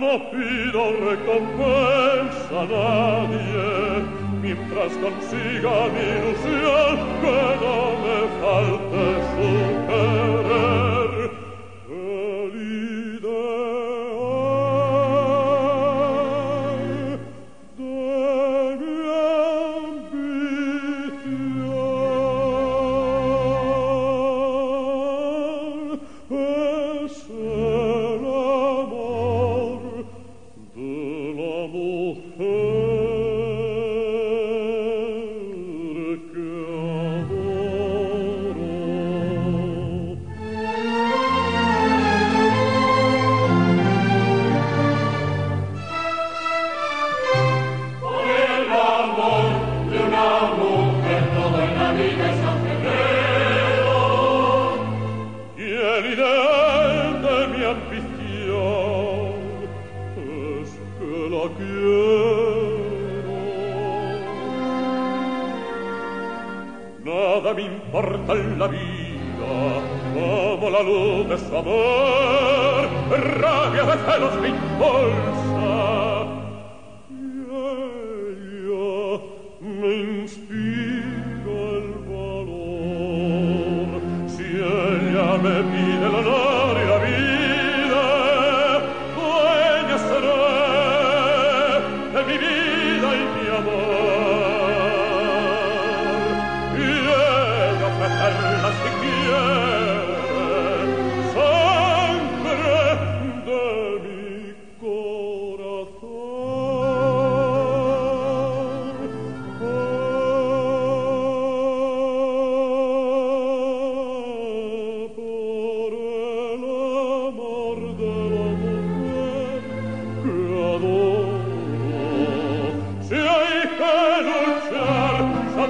no 0.00 0.12
affido 0.12 0.92
recompensa 1.10 2.56
a 2.58 2.64
nadie, 2.64 4.02
mientras 4.40 4.92
consiga 4.96 5.72
mi 5.92 6.04
ilusión 6.16 6.96
que 7.20 7.40
no 7.60 7.76
me 8.02 8.18
falte 8.40 9.02
su 9.30 9.50
querer. 9.88 11.09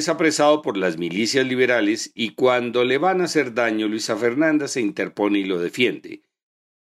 es 0.00 0.08
apresado 0.08 0.62
por 0.62 0.76
las 0.76 0.96
milicias 0.98 1.46
liberales 1.46 2.10
y 2.14 2.30
cuando 2.30 2.84
le 2.84 2.98
van 2.98 3.20
a 3.20 3.24
hacer 3.24 3.54
daño, 3.54 3.86
Luisa 3.86 4.16
Fernanda 4.16 4.66
se 4.66 4.80
interpone 4.80 5.38
y 5.38 5.44
lo 5.44 5.58
defiende. 5.58 6.22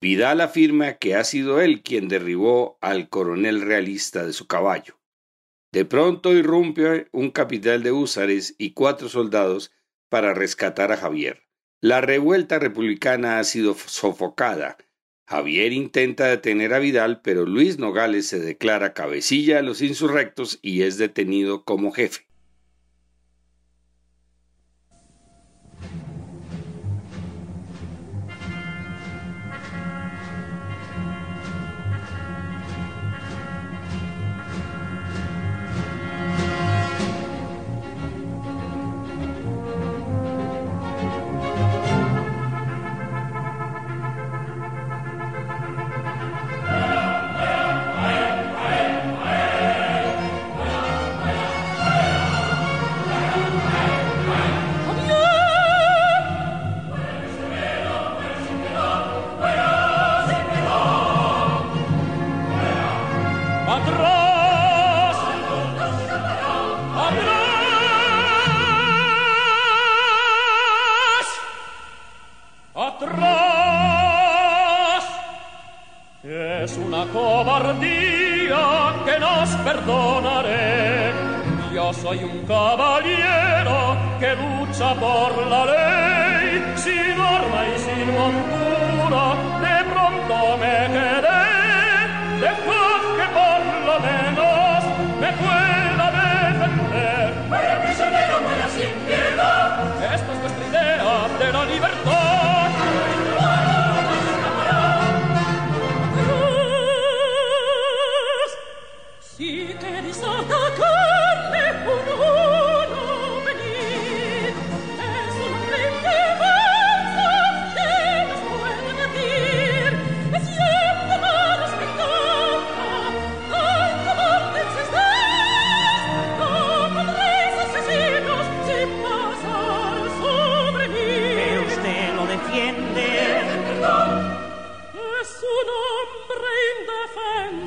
Vidal 0.01 0.41
afirma 0.41 0.95
que 0.95 1.15
ha 1.15 1.25
sido 1.25 1.61
él 1.61 1.83
quien 1.83 2.09
derribó 2.09 2.77
al 2.81 3.09
coronel 3.09 3.63
realista 3.63 4.27
de 4.27 4.33
su 4.33 4.47
caballo. 4.47 4.99
De 5.73 5.85
pronto 5.85 6.35
irrumpe 6.35 7.09
un 7.13 7.31
capitán 7.31 7.83
de 7.83 7.93
húsares 7.93 8.55
y 8.59 8.73
cuatro 8.73 9.09
soldados 9.09 9.73
para 10.09 10.35
rescatar 10.35 10.93
a 10.93 10.97
Javier. 10.97 11.45
La 11.81 12.01
revuelta 12.01 12.59
republicana 12.59 13.39
ha 13.39 13.45
sido 13.45 13.75
sofocada. 13.75 14.77
Javier 15.27 15.73
intenta 15.73 16.27
detener 16.27 16.75
a 16.75 16.81
Vidal, 16.81 17.23
pero 17.23 17.47
Luis 17.47 17.79
Nogales 17.79 18.27
se 18.27 18.41
declara 18.41 18.93
cabecilla 18.93 19.57
de 19.57 19.63
los 19.63 19.83
insurrectos 19.83 20.59
y 20.63 20.83
es 20.83 20.99
detenido 20.99 21.65
como 21.65 21.93
jefe. 21.93 22.27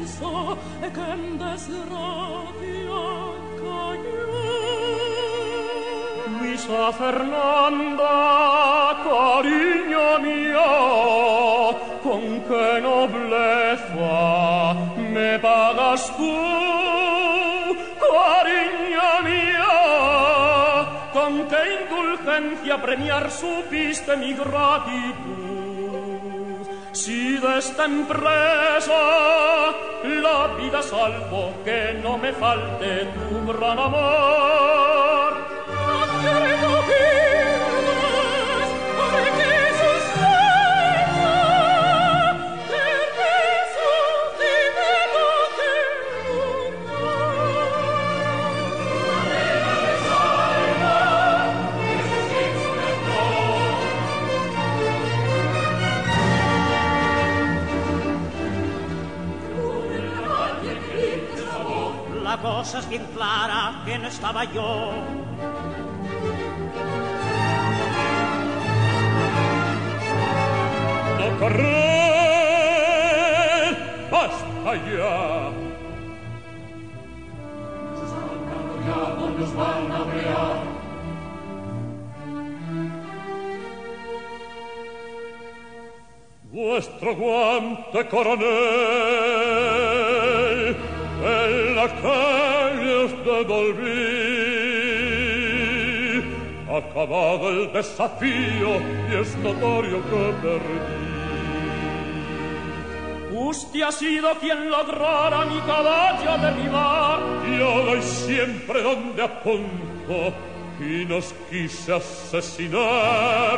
so 0.08 0.58
e 0.82 0.90
kem 0.98 1.22
des 1.42 1.64
ratia 1.92 3.08
caio 3.60 4.44
mi 6.40 6.54
sa 6.58 6.86
Fernanda 6.92 8.16
carigno 9.04 10.10
mio 10.26 10.74
con 12.02 12.24
che 12.48 12.68
noblezza 12.80 14.18
me 15.14 15.32
pagas 15.40 16.04
tu 16.16 16.36
cariño 18.04 19.10
mio. 19.28 19.76
Con 21.12 21.34
che 21.50 21.62
indulgencia 21.80 22.78
premiar 22.78 23.32
supiste 23.32 24.16
mi 24.16 24.34
gratitud 24.34 25.48
si 26.92 27.40
desta 27.40 27.86
empresa 27.86 29.02
la 30.04 30.48
vida 30.56 30.82
salvo, 30.82 31.54
que 31.64 32.00
no 32.04 32.18
me 32.18 32.32
falte 32.34 33.08
tu 33.14 33.54
gran 33.54 33.80
amor. 33.80 35.34
La 62.68 62.74
cosa 62.74 62.80
es 62.80 62.90
bien 62.90 63.06
clara 63.16 63.82
que 63.86 63.98
no 63.98 64.10
estaba 64.10 64.44
yo. 64.44 64.92
No 71.18 71.40
correr, 71.40 72.58
basta 74.12 74.76
ya. 74.76 75.52
nos 79.40 79.54
van 79.56 79.92
a 79.92 80.04
brear. 80.04 80.58
Vuestro 86.52 87.16
guante 87.16 88.08
coronel 88.10 89.57
la 91.78 91.88
calle 92.02 92.94
os 93.06 93.14
devolví. 93.28 94.04
Acabado 96.80 97.50
el 97.50 97.72
desafío 97.72 98.72
y 99.10 99.12
es 99.22 99.30
notorio 99.38 99.98
que 100.10 100.24
perdí. 100.42 100.80
Usted 103.50 103.82
ha 103.84 103.92
sido 103.92 104.28
quien 104.42 104.60
lograra 104.72 105.46
mi 105.46 105.60
caballo 105.72 106.32
derribar. 106.46 107.20
Yo 107.60 107.70
doy 107.86 108.02
siempre 108.02 108.82
donde 108.82 109.22
apunto 109.22 110.34
y 110.80 111.06
nos 111.06 111.26
quise 111.50 111.94
asesinar. 111.94 113.58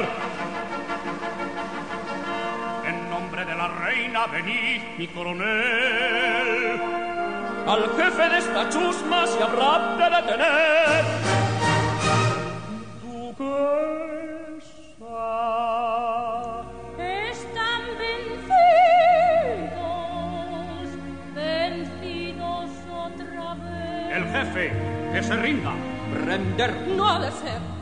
En 2.90 3.10
nombre 3.10 3.46
de 3.46 3.56
la 3.56 3.68
reina, 3.86 4.28
venid, 4.28 4.82
mi 4.98 5.08
coronel. 5.08 6.99
Al 7.70 7.84
jefe 7.96 8.30
de 8.30 8.38
esta 8.40 8.68
chusma 8.70 9.28
se 9.28 9.44
habrá 9.44 9.96
de 9.96 10.10
detener. 10.16 11.06
Duquesa. 13.04 13.60
Están 16.98 17.82
vencidos, 18.00 18.50
vencidos 21.36 22.70
otra 22.92 23.54
vez. 23.54 24.18
El 24.18 24.24
jefe, 24.32 24.74
que 25.14 25.22
se 25.22 25.36
rinda. 25.36 25.72
Render. 26.26 26.72
No 26.88 27.08
ha 27.08 27.20
de 27.20 27.32
ser. 27.34 27.79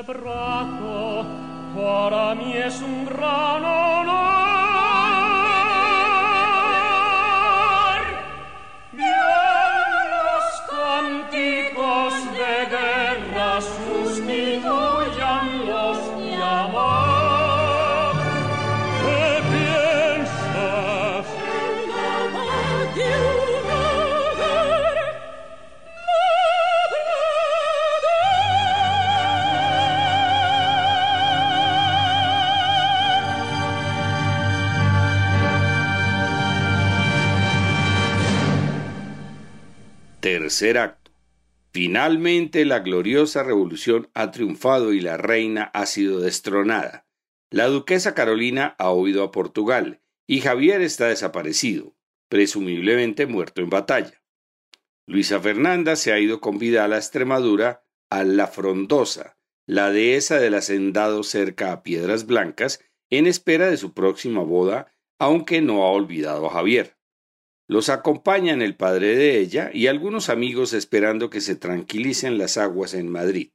Este 0.00 0.12
brazo 0.14 0.39
Acto. 40.62 41.10
Finalmente 41.72 42.64
la 42.64 42.80
gloriosa 42.80 43.42
revolución 43.42 44.10
ha 44.12 44.30
triunfado 44.30 44.92
y 44.92 45.00
la 45.00 45.16
reina 45.16 45.70
ha 45.72 45.86
sido 45.86 46.20
destronada. 46.20 47.06
La 47.50 47.66
duquesa 47.66 48.14
Carolina 48.14 48.74
ha 48.78 48.92
huido 48.92 49.24
a 49.24 49.30
Portugal 49.30 50.02
y 50.26 50.40
Javier 50.40 50.82
está 50.82 51.08
desaparecido, 51.08 51.96
presumiblemente 52.28 53.26
muerto 53.26 53.62
en 53.62 53.70
batalla. 53.70 54.22
Luisa 55.06 55.40
Fernanda 55.40 55.96
se 55.96 56.12
ha 56.12 56.18
ido 56.18 56.40
con 56.40 56.58
Vidal 56.58 56.92
a 56.92 56.98
Extremadura 56.98 57.84
a 58.10 58.22
La 58.24 58.46
Frondosa, 58.46 59.38
la 59.66 59.90
dehesa 59.90 60.38
del 60.38 60.54
hacendado 60.54 61.22
cerca 61.22 61.72
a 61.72 61.82
Piedras 61.82 62.26
Blancas, 62.26 62.84
en 63.08 63.26
espera 63.26 63.70
de 63.70 63.76
su 63.76 63.94
próxima 63.94 64.42
boda, 64.42 64.92
aunque 65.18 65.62
no 65.62 65.84
ha 65.84 65.90
olvidado 65.90 66.46
a 66.46 66.50
Javier. 66.50 66.99
Los 67.70 67.88
acompañan 67.88 68.62
el 68.62 68.74
padre 68.74 69.14
de 69.14 69.38
ella 69.38 69.70
y 69.72 69.86
algunos 69.86 70.28
amigos 70.28 70.72
esperando 70.72 71.30
que 71.30 71.40
se 71.40 71.54
tranquilicen 71.54 72.36
las 72.36 72.56
aguas 72.56 72.94
en 72.94 73.08
Madrid. 73.08 73.50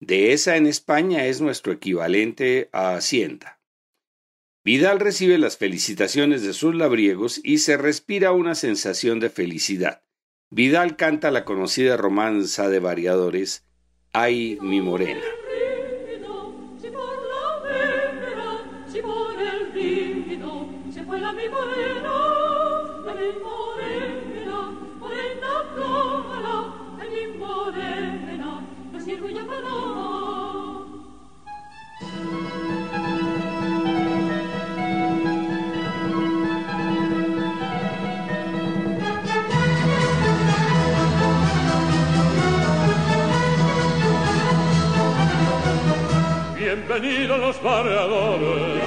Dehesa 0.00 0.56
en 0.56 0.64
España 0.64 1.26
es 1.26 1.42
nuestro 1.42 1.74
equivalente 1.74 2.70
a 2.72 2.94
Hacienda. 2.94 3.60
Vidal 4.64 4.98
recibe 4.98 5.36
las 5.36 5.58
felicitaciones 5.58 6.42
de 6.42 6.54
sus 6.54 6.74
labriegos 6.74 7.38
y 7.44 7.58
se 7.58 7.76
respira 7.76 8.32
una 8.32 8.54
sensación 8.54 9.20
de 9.20 9.28
felicidad. 9.28 10.00
Vidal 10.48 10.96
canta 10.96 11.30
la 11.30 11.44
conocida 11.44 11.98
romanza 11.98 12.70
de 12.70 12.78
variadores 12.78 13.66
Ay, 14.14 14.56
mi 14.62 14.80
morena. 14.80 15.20
Bienvenidos 47.00 47.38
los 47.38 47.62
variadores. 47.62 48.82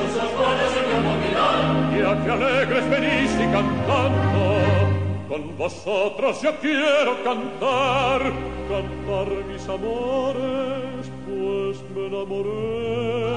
Ya 1.97 2.23
que 2.23 2.31
alegres 2.31 2.89
venís 2.89 3.31
y 3.35 3.51
cantando. 3.53 4.59
Con 5.29 5.57
vosotros 5.57 6.41
yo 6.41 6.53
quiero 6.59 7.23
cantar, 7.23 8.33
cantar 8.67 9.27
mis 9.47 9.69
amores, 9.69 11.09
pues 11.25 11.81
me 11.95 12.07
enamoré. 12.07 13.31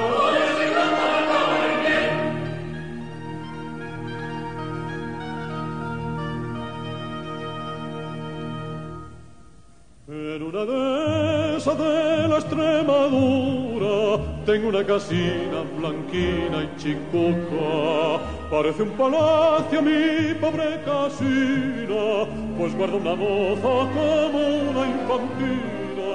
En 10.14 10.44
una 10.44 10.64
dehesa 10.64 11.74
de 11.74 12.28
la 12.28 12.36
Extremadura 12.36 14.22
tengo 14.46 14.68
una 14.68 14.86
casina 14.86 15.64
blanquina 15.76 16.62
y 16.62 16.70
chicoca. 16.76 18.22
Parece 18.48 18.84
un 18.84 18.90
palacio 18.90 19.82
mi 19.82 20.34
pobre 20.34 20.80
casina, 20.84 22.28
pues 22.56 22.76
guarda 22.76 22.96
una 22.96 23.16
moza 23.16 23.90
como 23.92 24.38
una 24.70 24.86
infantina. 24.94 26.12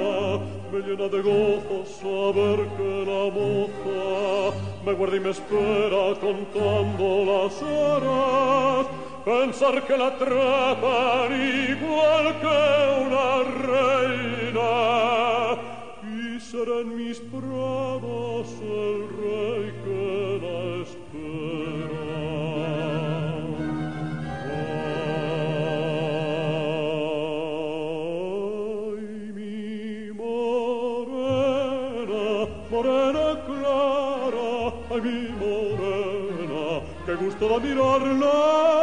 Me 0.72 0.80
llena 0.80 1.08
de 1.10 1.22
gozo 1.22 1.86
saber 2.00 2.70
que 2.78 3.04
la 3.06 3.24
moza 3.36 4.56
me 4.86 4.94
guarda 4.94 5.16
y 5.18 5.20
me 5.20 5.32
espera 5.32 6.16
contando 6.22 7.26
las 7.26 7.62
horas. 7.64 9.09
pensar 9.30 9.86
che 9.86 9.96
la 9.96 10.10
trapan 10.10 11.32
igual 11.32 12.26
che 12.42 12.62
una 13.06 13.44
reina. 13.70 14.72
Y 16.02 16.40
serán 16.40 16.88
mis 16.96 17.20
prados 17.34 18.48
el 18.82 18.98
rey 19.22 19.66
que 19.84 20.40
la 20.44 20.60
espera. 20.82 22.10
Ai 28.90 29.32
mi 29.38 30.12
morena 30.22 31.48
morena 32.72 33.28
clara 33.48 34.52
ai 34.90 35.02
mi 35.06 35.20
morena 35.44 36.66
che 37.06 37.14
gusto 37.14 37.46
da 37.48 37.58
mirarla 37.60 38.79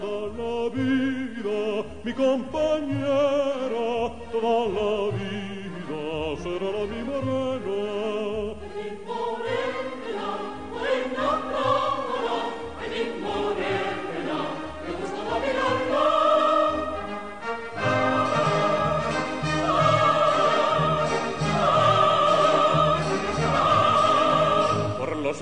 toda 0.00 0.26
la 0.38 0.68
vida, 0.70 1.84
mi 2.04 2.12
compañera 2.12 3.88
toda 4.32 4.68
la 4.76 5.10
vida 5.18 6.36
será 6.42 6.70
la 6.76 6.84
mi 6.86 7.00
morena. 7.04 8.33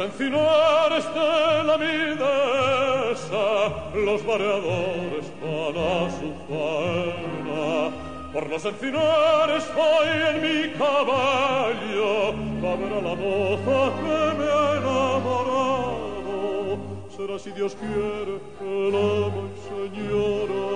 Encinares 0.04 1.04
de 1.14 1.64
la 1.64 1.78
midesa, 1.78 3.46
los 3.94 4.24
mareadores 4.24 5.26
van 5.42 5.76
a 5.76 6.10
su 6.10 6.28
faena. 6.48 7.90
Por 8.32 8.44
los 8.48 8.64
encinares 8.64 9.64
voy 9.74 10.08
en 10.30 10.36
mi 10.42 10.70
caballo, 10.78 12.28
a 12.28 12.76
ver 12.76 12.92
a 12.92 13.00
la 13.02 13.14
moza 13.14 13.78
que 14.00 14.18
me 14.38 14.46
ha 14.50 14.68
enamorado. 14.78 15.98
Será 17.16 17.36
si 17.38 17.50
Dios 17.52 17.76
quiere 17.76 18.40
amo 18.60 19.42
y 19.48 19.56
señora 19.68 20.66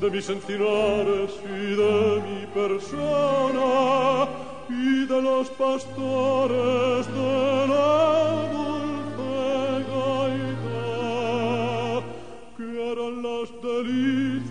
de 0.00 0.10
mis 0.10 0.28
encinares 0.28 1.30
y 1.44 1.74
de 1.76 2.22
mi 2.26 2.46
persona 2.46 4.28
y 4.68 5.06
de 5.06 5.22
los 5.22 5.48
pastores 5.50 7.06
de 7.06 7.66
la 7.68 8.48
dulce 8.52 9.84
gaita 9.90 10.82
que 12.56 12.66
eran 12.92 13.14
las 13.22 13.48
delicias 13.62 14.41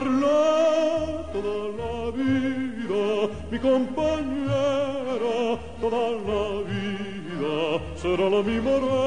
da 0.00 1.24
toda 1.32 1.56
la 1.80 2.10
vida, 2.12 3.06
mi 3.50 3.58
compañera 3.58 5.58
toda 5.80 6.04
la 6.28 6.44
vida, 6.70 7.56
será 7.96 8.26
la 8.30 8.40
mi 8.42 8.60
morena. 8.60 8.97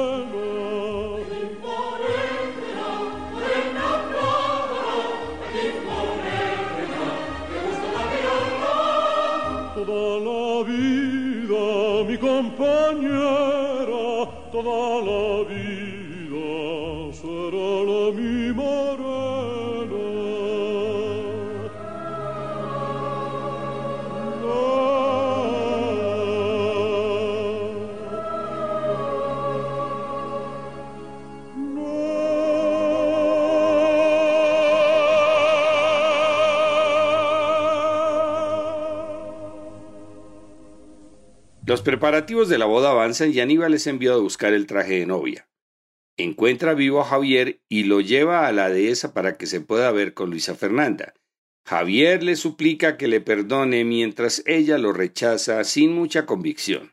Preparativos 42.01 42.49
de 42.49 42.57
la 42.57 42.65
boda 42.65 42.89
avanzan 42.89 43.31
y 43.31 43.39
Aníbal 43.41 43.75
es 43.75 43.85
enviado 43.85 44.17
a 44.17 44.23
buscar 44.23 44.53
el 44.53 44.65
traje 44.65 44.97
de 44.97 45.05
novia. 45.05 45.47
Encuentra 46.17 46.73
vivo 46.73 46.99
a 46.99 47.05
Javier 47.05 47.61
y 47.69 47.83
lo 47.83 48.01
lleva 48.01 48.47
a 48.47 48.51
la 48.51 48.69
dehesa 48.69 49.13
para 49.13 49.37
que 49.37 49.45
se 49.45 49.61
pueda 49.61 49.91
ver 49.91 50.15
con 50.15 50.31
Luisa 50.31 50.55
Fernanda. 50.55 51.13
Javier 51.63 52.23
le 52.23 52.37
suplica 52.37 52.97
que 52.97 53.07
le 53.07 53.21
perdone 53.21 53.85
mientras 53.85 54.41
ella 54.47 54.79
lo 54.79 54.93
rechaza 54.93 55.63
sin 55.63 55.93
mucha 55.93 56.25
convicción. 56.25 56.91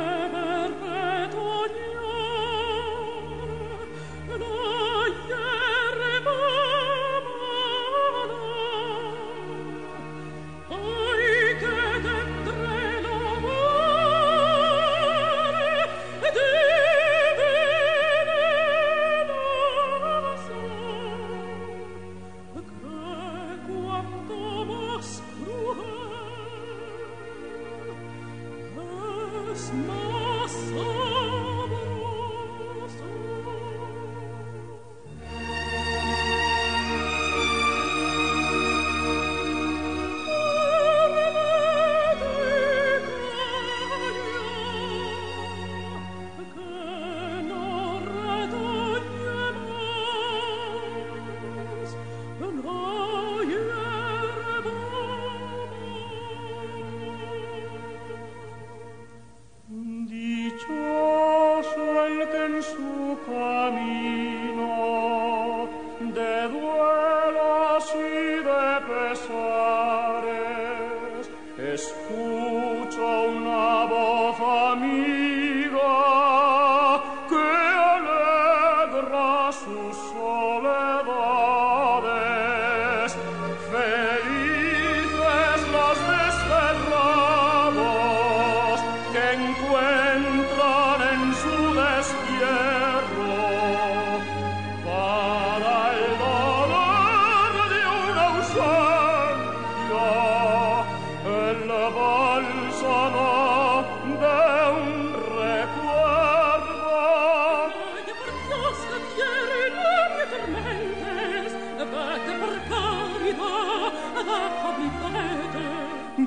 never 0.00 0.49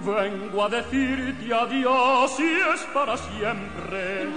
vengo 0.05 0.63
a 0.63 0.69
decirte 0.69 1.53
adiós 1.53 2.39
y 2.39 2.51
es 2.73 2.81
para 2.93 3.17
siempre. 3.17 4.27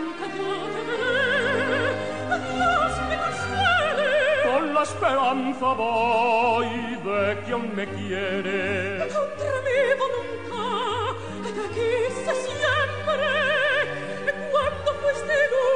Adiós 2.31 2.93
me 3.09 3.17
consuele. 3.25 4.11
Con 4.45 4.75
la 4.75 4.83
esperanza 4.83 5.67
voy 5.67 6.69
de 7.05 7.45
que 7.45 7.53
aún 7.53 7.75
me 7.75 7.87
quiere. 7.87 9.09
Contra 9.09 9.57
mi 9.67 9.81
voluntad, 10.03 11.15
de 11.43 11.61
aquí 11.67 11.93
se 12.25 12.35
siempre, 12.47 13.29
cuando 14.53 14.91
fuiste 15.03 15.37
luz. 15.53 15.76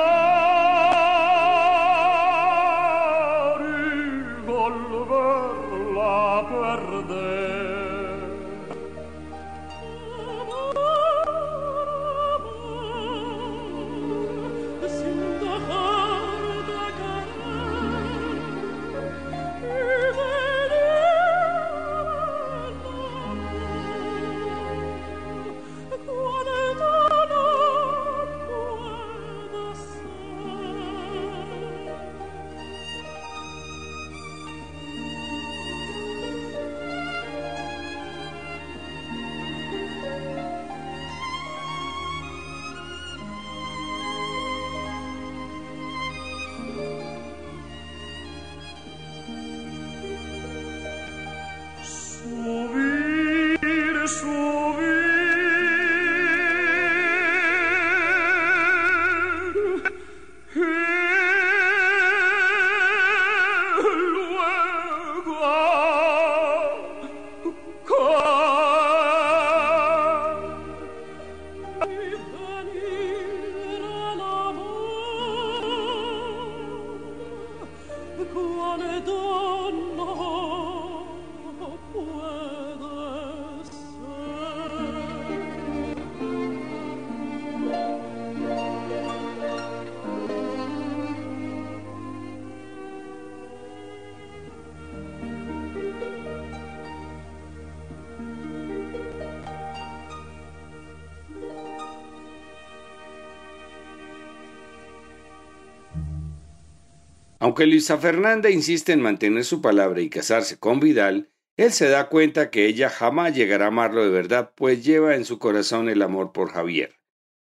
Aunque 107.51 107.65
Luisa 107.65 107.97
Fernanda 107.97 108.49
insiste 108.49 108.93
en 108.93 109.01
mantener 109.01 109.43
su 109.43 109.59
palabra 109.59 109.99
y 109.99 110.09
casarse 110.09 110.57
con 110.57 110.79
Vidal, 110.79 111.33
él 111.57 111.73
se 111.73 111.89
da 111.89 112.07
cuenta 112.07 112.49
que 112.49 112.65
ella 112.65 112.89
jamás 112.89 113.35
llegará 113.35 113.65
a 113.65 113.67
amarlo 113.67 114.05
de 114.05 114.09
verdad, 114.09 114.53
pues 114.55 114.85
lleva 114.85 115.15
en 115.15 115.25
su 115.25 115.37
corazón 115.37 115.89
el 115.89 116.01
amor 116.01 116.31
por 116.31 116.49
Javier. 116.49 116.95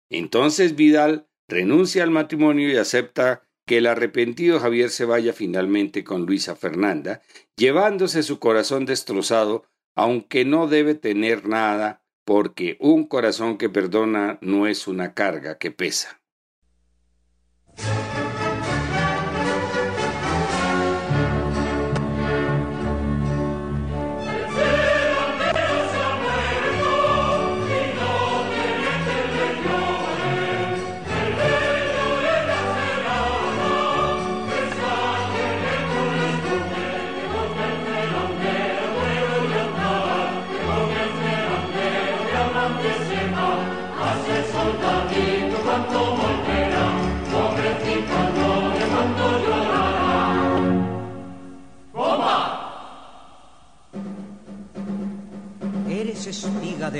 Entonces 0.09 0.77
Vidal 0.77 1.29
renuncia 1.47 2.05
al 2.05 2.11
matrimonio 2.11 2.71
y 2.71 2.77
acepta 2.79 3.43
que 3.67 3.77
el 3.77 3.87
arrepentido 3.87 4.61
Javier 4.61 4.89
se 4.89 5.05
vaya 5.05 5.35
finalmente 5.35 6.05
con 6.05 6.25
Luisa 6.25 6.57
Fernanda, 6.57 7.21
llevándose 7.59 8.23
su 8.23 8.39
corazón 8.39 8.87
destrozado, 8.87 9.67
aunque 9.95 10.47
no 10.47 10.69
debe 10.69 10.95
tener 10.95 11.47
nada, 11.47 12.03
porque 12.25 12.79
un 12.81 13.05
corazón 13.05 13.59
que 13.59 13.69
perdona 13.69 14.39
no 14.41 14.67
es 14.67 14.89
una 14.89 15.13
carga 15.13 15.59
que 15.59 15.71
pesa. 15.71 16.18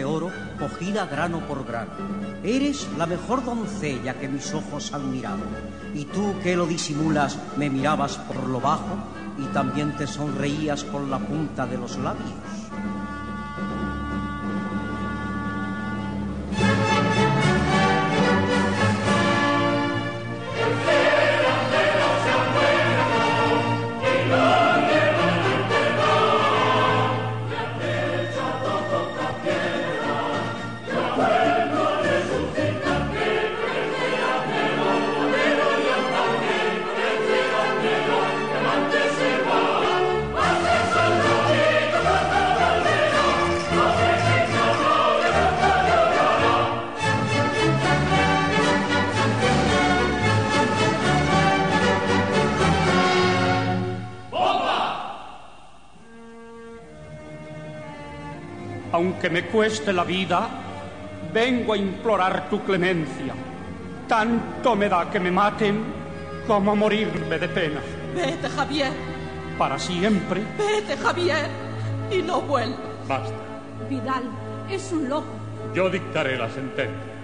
Oro 0.05 0.31
cogida 0.59 1.07
grano 1.07 1.41
por 1.41 1.67
grano. 1.67 1.93
Eres 2.43 2.89
la 2.97 3.07
mejor 3.07 3.45
doncella 3.45 4.15
que 4.15 4.29
mis 4.29 4.53
ojos 4.55 4.93
han 4.93 5.11
mirado. 5.11 5.43
Y 5.95 6.05
tú 6.05 6.35
que 6.43 6.57
lo 6.57 6.67
disimulas 6.67 7.39
me 7.57 7.71
mirabas 7.71 8.19
por 8.19 8.49
lo 8.49 8.61
bajo 8.61 8.97
y 9.39 9.45
también 9.53 9.97
te 9.97 10.07
sonreías 10.07 10.85
con 10.85 11.11
la 11.11 11.19
punta 11.19 11.67
de 11.67 11.79
los 11.79 11.97
labios. 11.99 12.68
Cueste 59.49 59.93
la 59.93 60.05
vida, 60.05 60.49
vengo 61.33 61.73
a 61.73 61.77
implorar 61.77 62.49
tu 62.49 62.63
clemencia. 62.65 63.35
Tanto 64.07 64.75
me 64.77 64.89
da 64.89 65.11
que 65.11 65.21
me 65.21 65.31
maten 65.31 65.83
como 66.47 66.75
morirme 66.75 67.39
de 67.39 67.49
pena. 67.49 67.81
Vete, 68.15 68.49
Javier, 68.49 68.93
Para 69.59 69.79
siempre, 69.79 70.41
vete, 70.57 70.97
Javier, 70.97 71.47
y 72.11 72.23
no 72.23 72.41
vuelvas. 72.43 72.79
basta. 73.07 73.35
Vidal 73.91 74.23
es 74.71 74.93
un 74.93 75.09
loco. 75.09 75.27
Yo 75.75 75.91
dictaré 75.91 76.37
la 76.39 76.49
sentencia. 76.49 77.18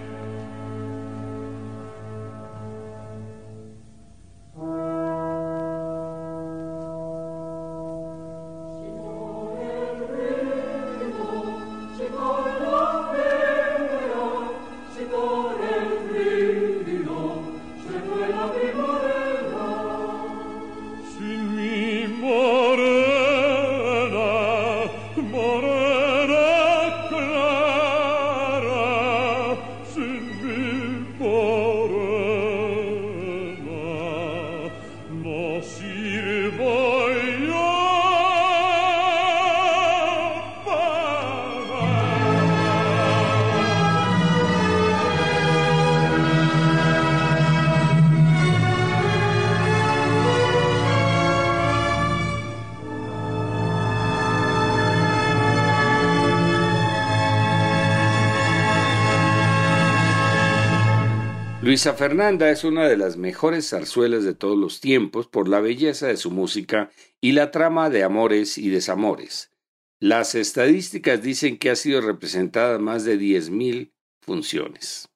Luisa 61.75 61.95
Fernanda 61.95 62.51
es 62.51 62.62
una 62.62 62.87
de 62.87 62.97
las 62.97 63.16
mejores 63.16 63.70
zarzuelas 63.70 64.22
de 64.22 64.33
todos 64.33 64.57
los 64.57 64.81
tiempos 64.81 65.27
por 65.27 65.49
la 65.49 65.59
belleza 65.59 66.07
de 66.07 66.16
su 66.16 66.31
música 66.31 66.93
y 67.20 67.33
la 67.33 67.51
trama 67.51 67.91
de 67.91 68.05
amores 68.05 68.59
y 68.59 68.68
desamores. 68.68 69.51
Las 69.99 70.37
estadísticas 70.37 71.20
dicen 71.20 71.59
que 71.59 71.70
ha 71.70 71.75
sido 71.75 72.01
representada 72.01 72.77
en 72.77 72.85
más 72.85 73.05
de 73.05 73.18
10.000 73.18 73.91
funciones. 74.20 75.09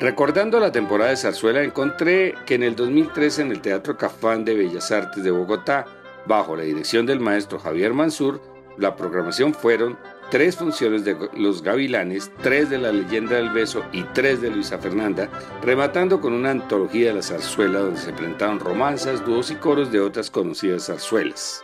Recordando 0.00 0.58
la 0.58 0.72
temporada 0.72 1.10
de 1.10 1.16
zarzuela, 1.16 1.62
encontré 1.62 2.34
que 2.44 2.56
en 2.56 2.64
el 2.64 2.74
2013 2.74 3.42
en 3.42 3.52
el 3.52 3.60
Teatro 3.60 3.96
Cafán 3.96 4.44
de 4.44 4.54
Bellas 4.56 4.90
Artes 4.90 5.22
de 5.22 5.30
Bogotá, 5.30 5.86
bajo 6.26 6.56
la 6.56 6.64
dirección 6.64 7.06
del 7.06 7.20
maestro 7.20 7.60
Javier 7.60 7.94
Mansur, 7.94 8.42
la 8.78 8.96
programación 8.96 9.54
fueron 9.54 9.96
tres 10.30 10.56
funciones 10.56 11.04
de 11.04 11.16
Los 11.34 11.62
Gavilanes, 11.62 12.30
tres 12.42 12.70
de 12.70 12.78
La 12.78 12.92
Leyenda 12.92 13.36
del 13.36 13.50
Beso 13.50 13.84
y 13.92 14.02
tres 14.14 14.40
de 14.40 14.50
Luisa 14.50 14.78
Fernanda, 14.78 15.28
rematando 15.62 16.20
con 16.20 16.32
una 16.32 16.50
antología 16.50 17.08
de 17.08 17.14
la 17.14 17.22
zarzuela 17.22 17.80
donde 17.80 18.00
se 18.00 18.12
presentaron 18.12 18.60
romanzas, 18.60 19.24
dúos 19.24 19.50
y 19.50 19.56
coros 19.56 19.90
de 19.90 20.00
otras 20.00 20.30
conocidas 20.30 20.86
zarzuelas. 20.86 21.62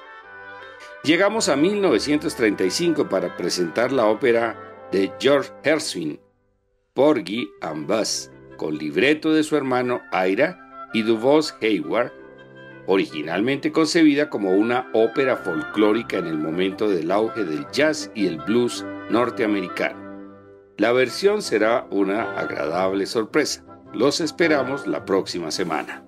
Llegamos 1.03 1.49
a 1.49 1.57
1935 1.57 3.09
para 3.09 3.37
presentar 3.37 3.93
la 3.93 4.07
ópera 4.07 4.89
de 4.91 5.13
George 5.21 5.51
Gershwin, 5.63 6.19
Porgy 6.95 7.49
and 7.61 7.87
Buzz, 7.87 8.31
con 8.57 8.79
libreto 8.79 9.33
de 9.33 9.43
su 9.43 9.57
hermano 9.57 10.01
Ira 10.13 10.91
y 10.95 11.03
voz 11.03 11.55
Hayward, 11.61 12.13
originalmente 12.87 13.73
concebida 13.73 14.31
como 14.31 14.53
una 14.53 14.91
ópera 14.93 15.37
folclórica 15.37 16.19
en 16.19 16.27
el 16.27 16.39
momento 16.39 16.89
del 16.89 17.11
auge 17.11 17.45
del 17.45 17.67
jazz 17.73 18.11
y 18.15 18.27
el 18.27 18.39
blues 18.39 18.85
norteamericano. 19.11 20.05
La 20.77 20.93
versión 20.93 21.43
será 21.43 21.87
una 21.91 22.39
agradable 22.39 23.07
sorpresa. 23.07 23.65
Los 23.93 24.21
esperamos 24.21 24.87
la 24.87 25.05
próxima 25.05 25.51
semana. 25.51 26.04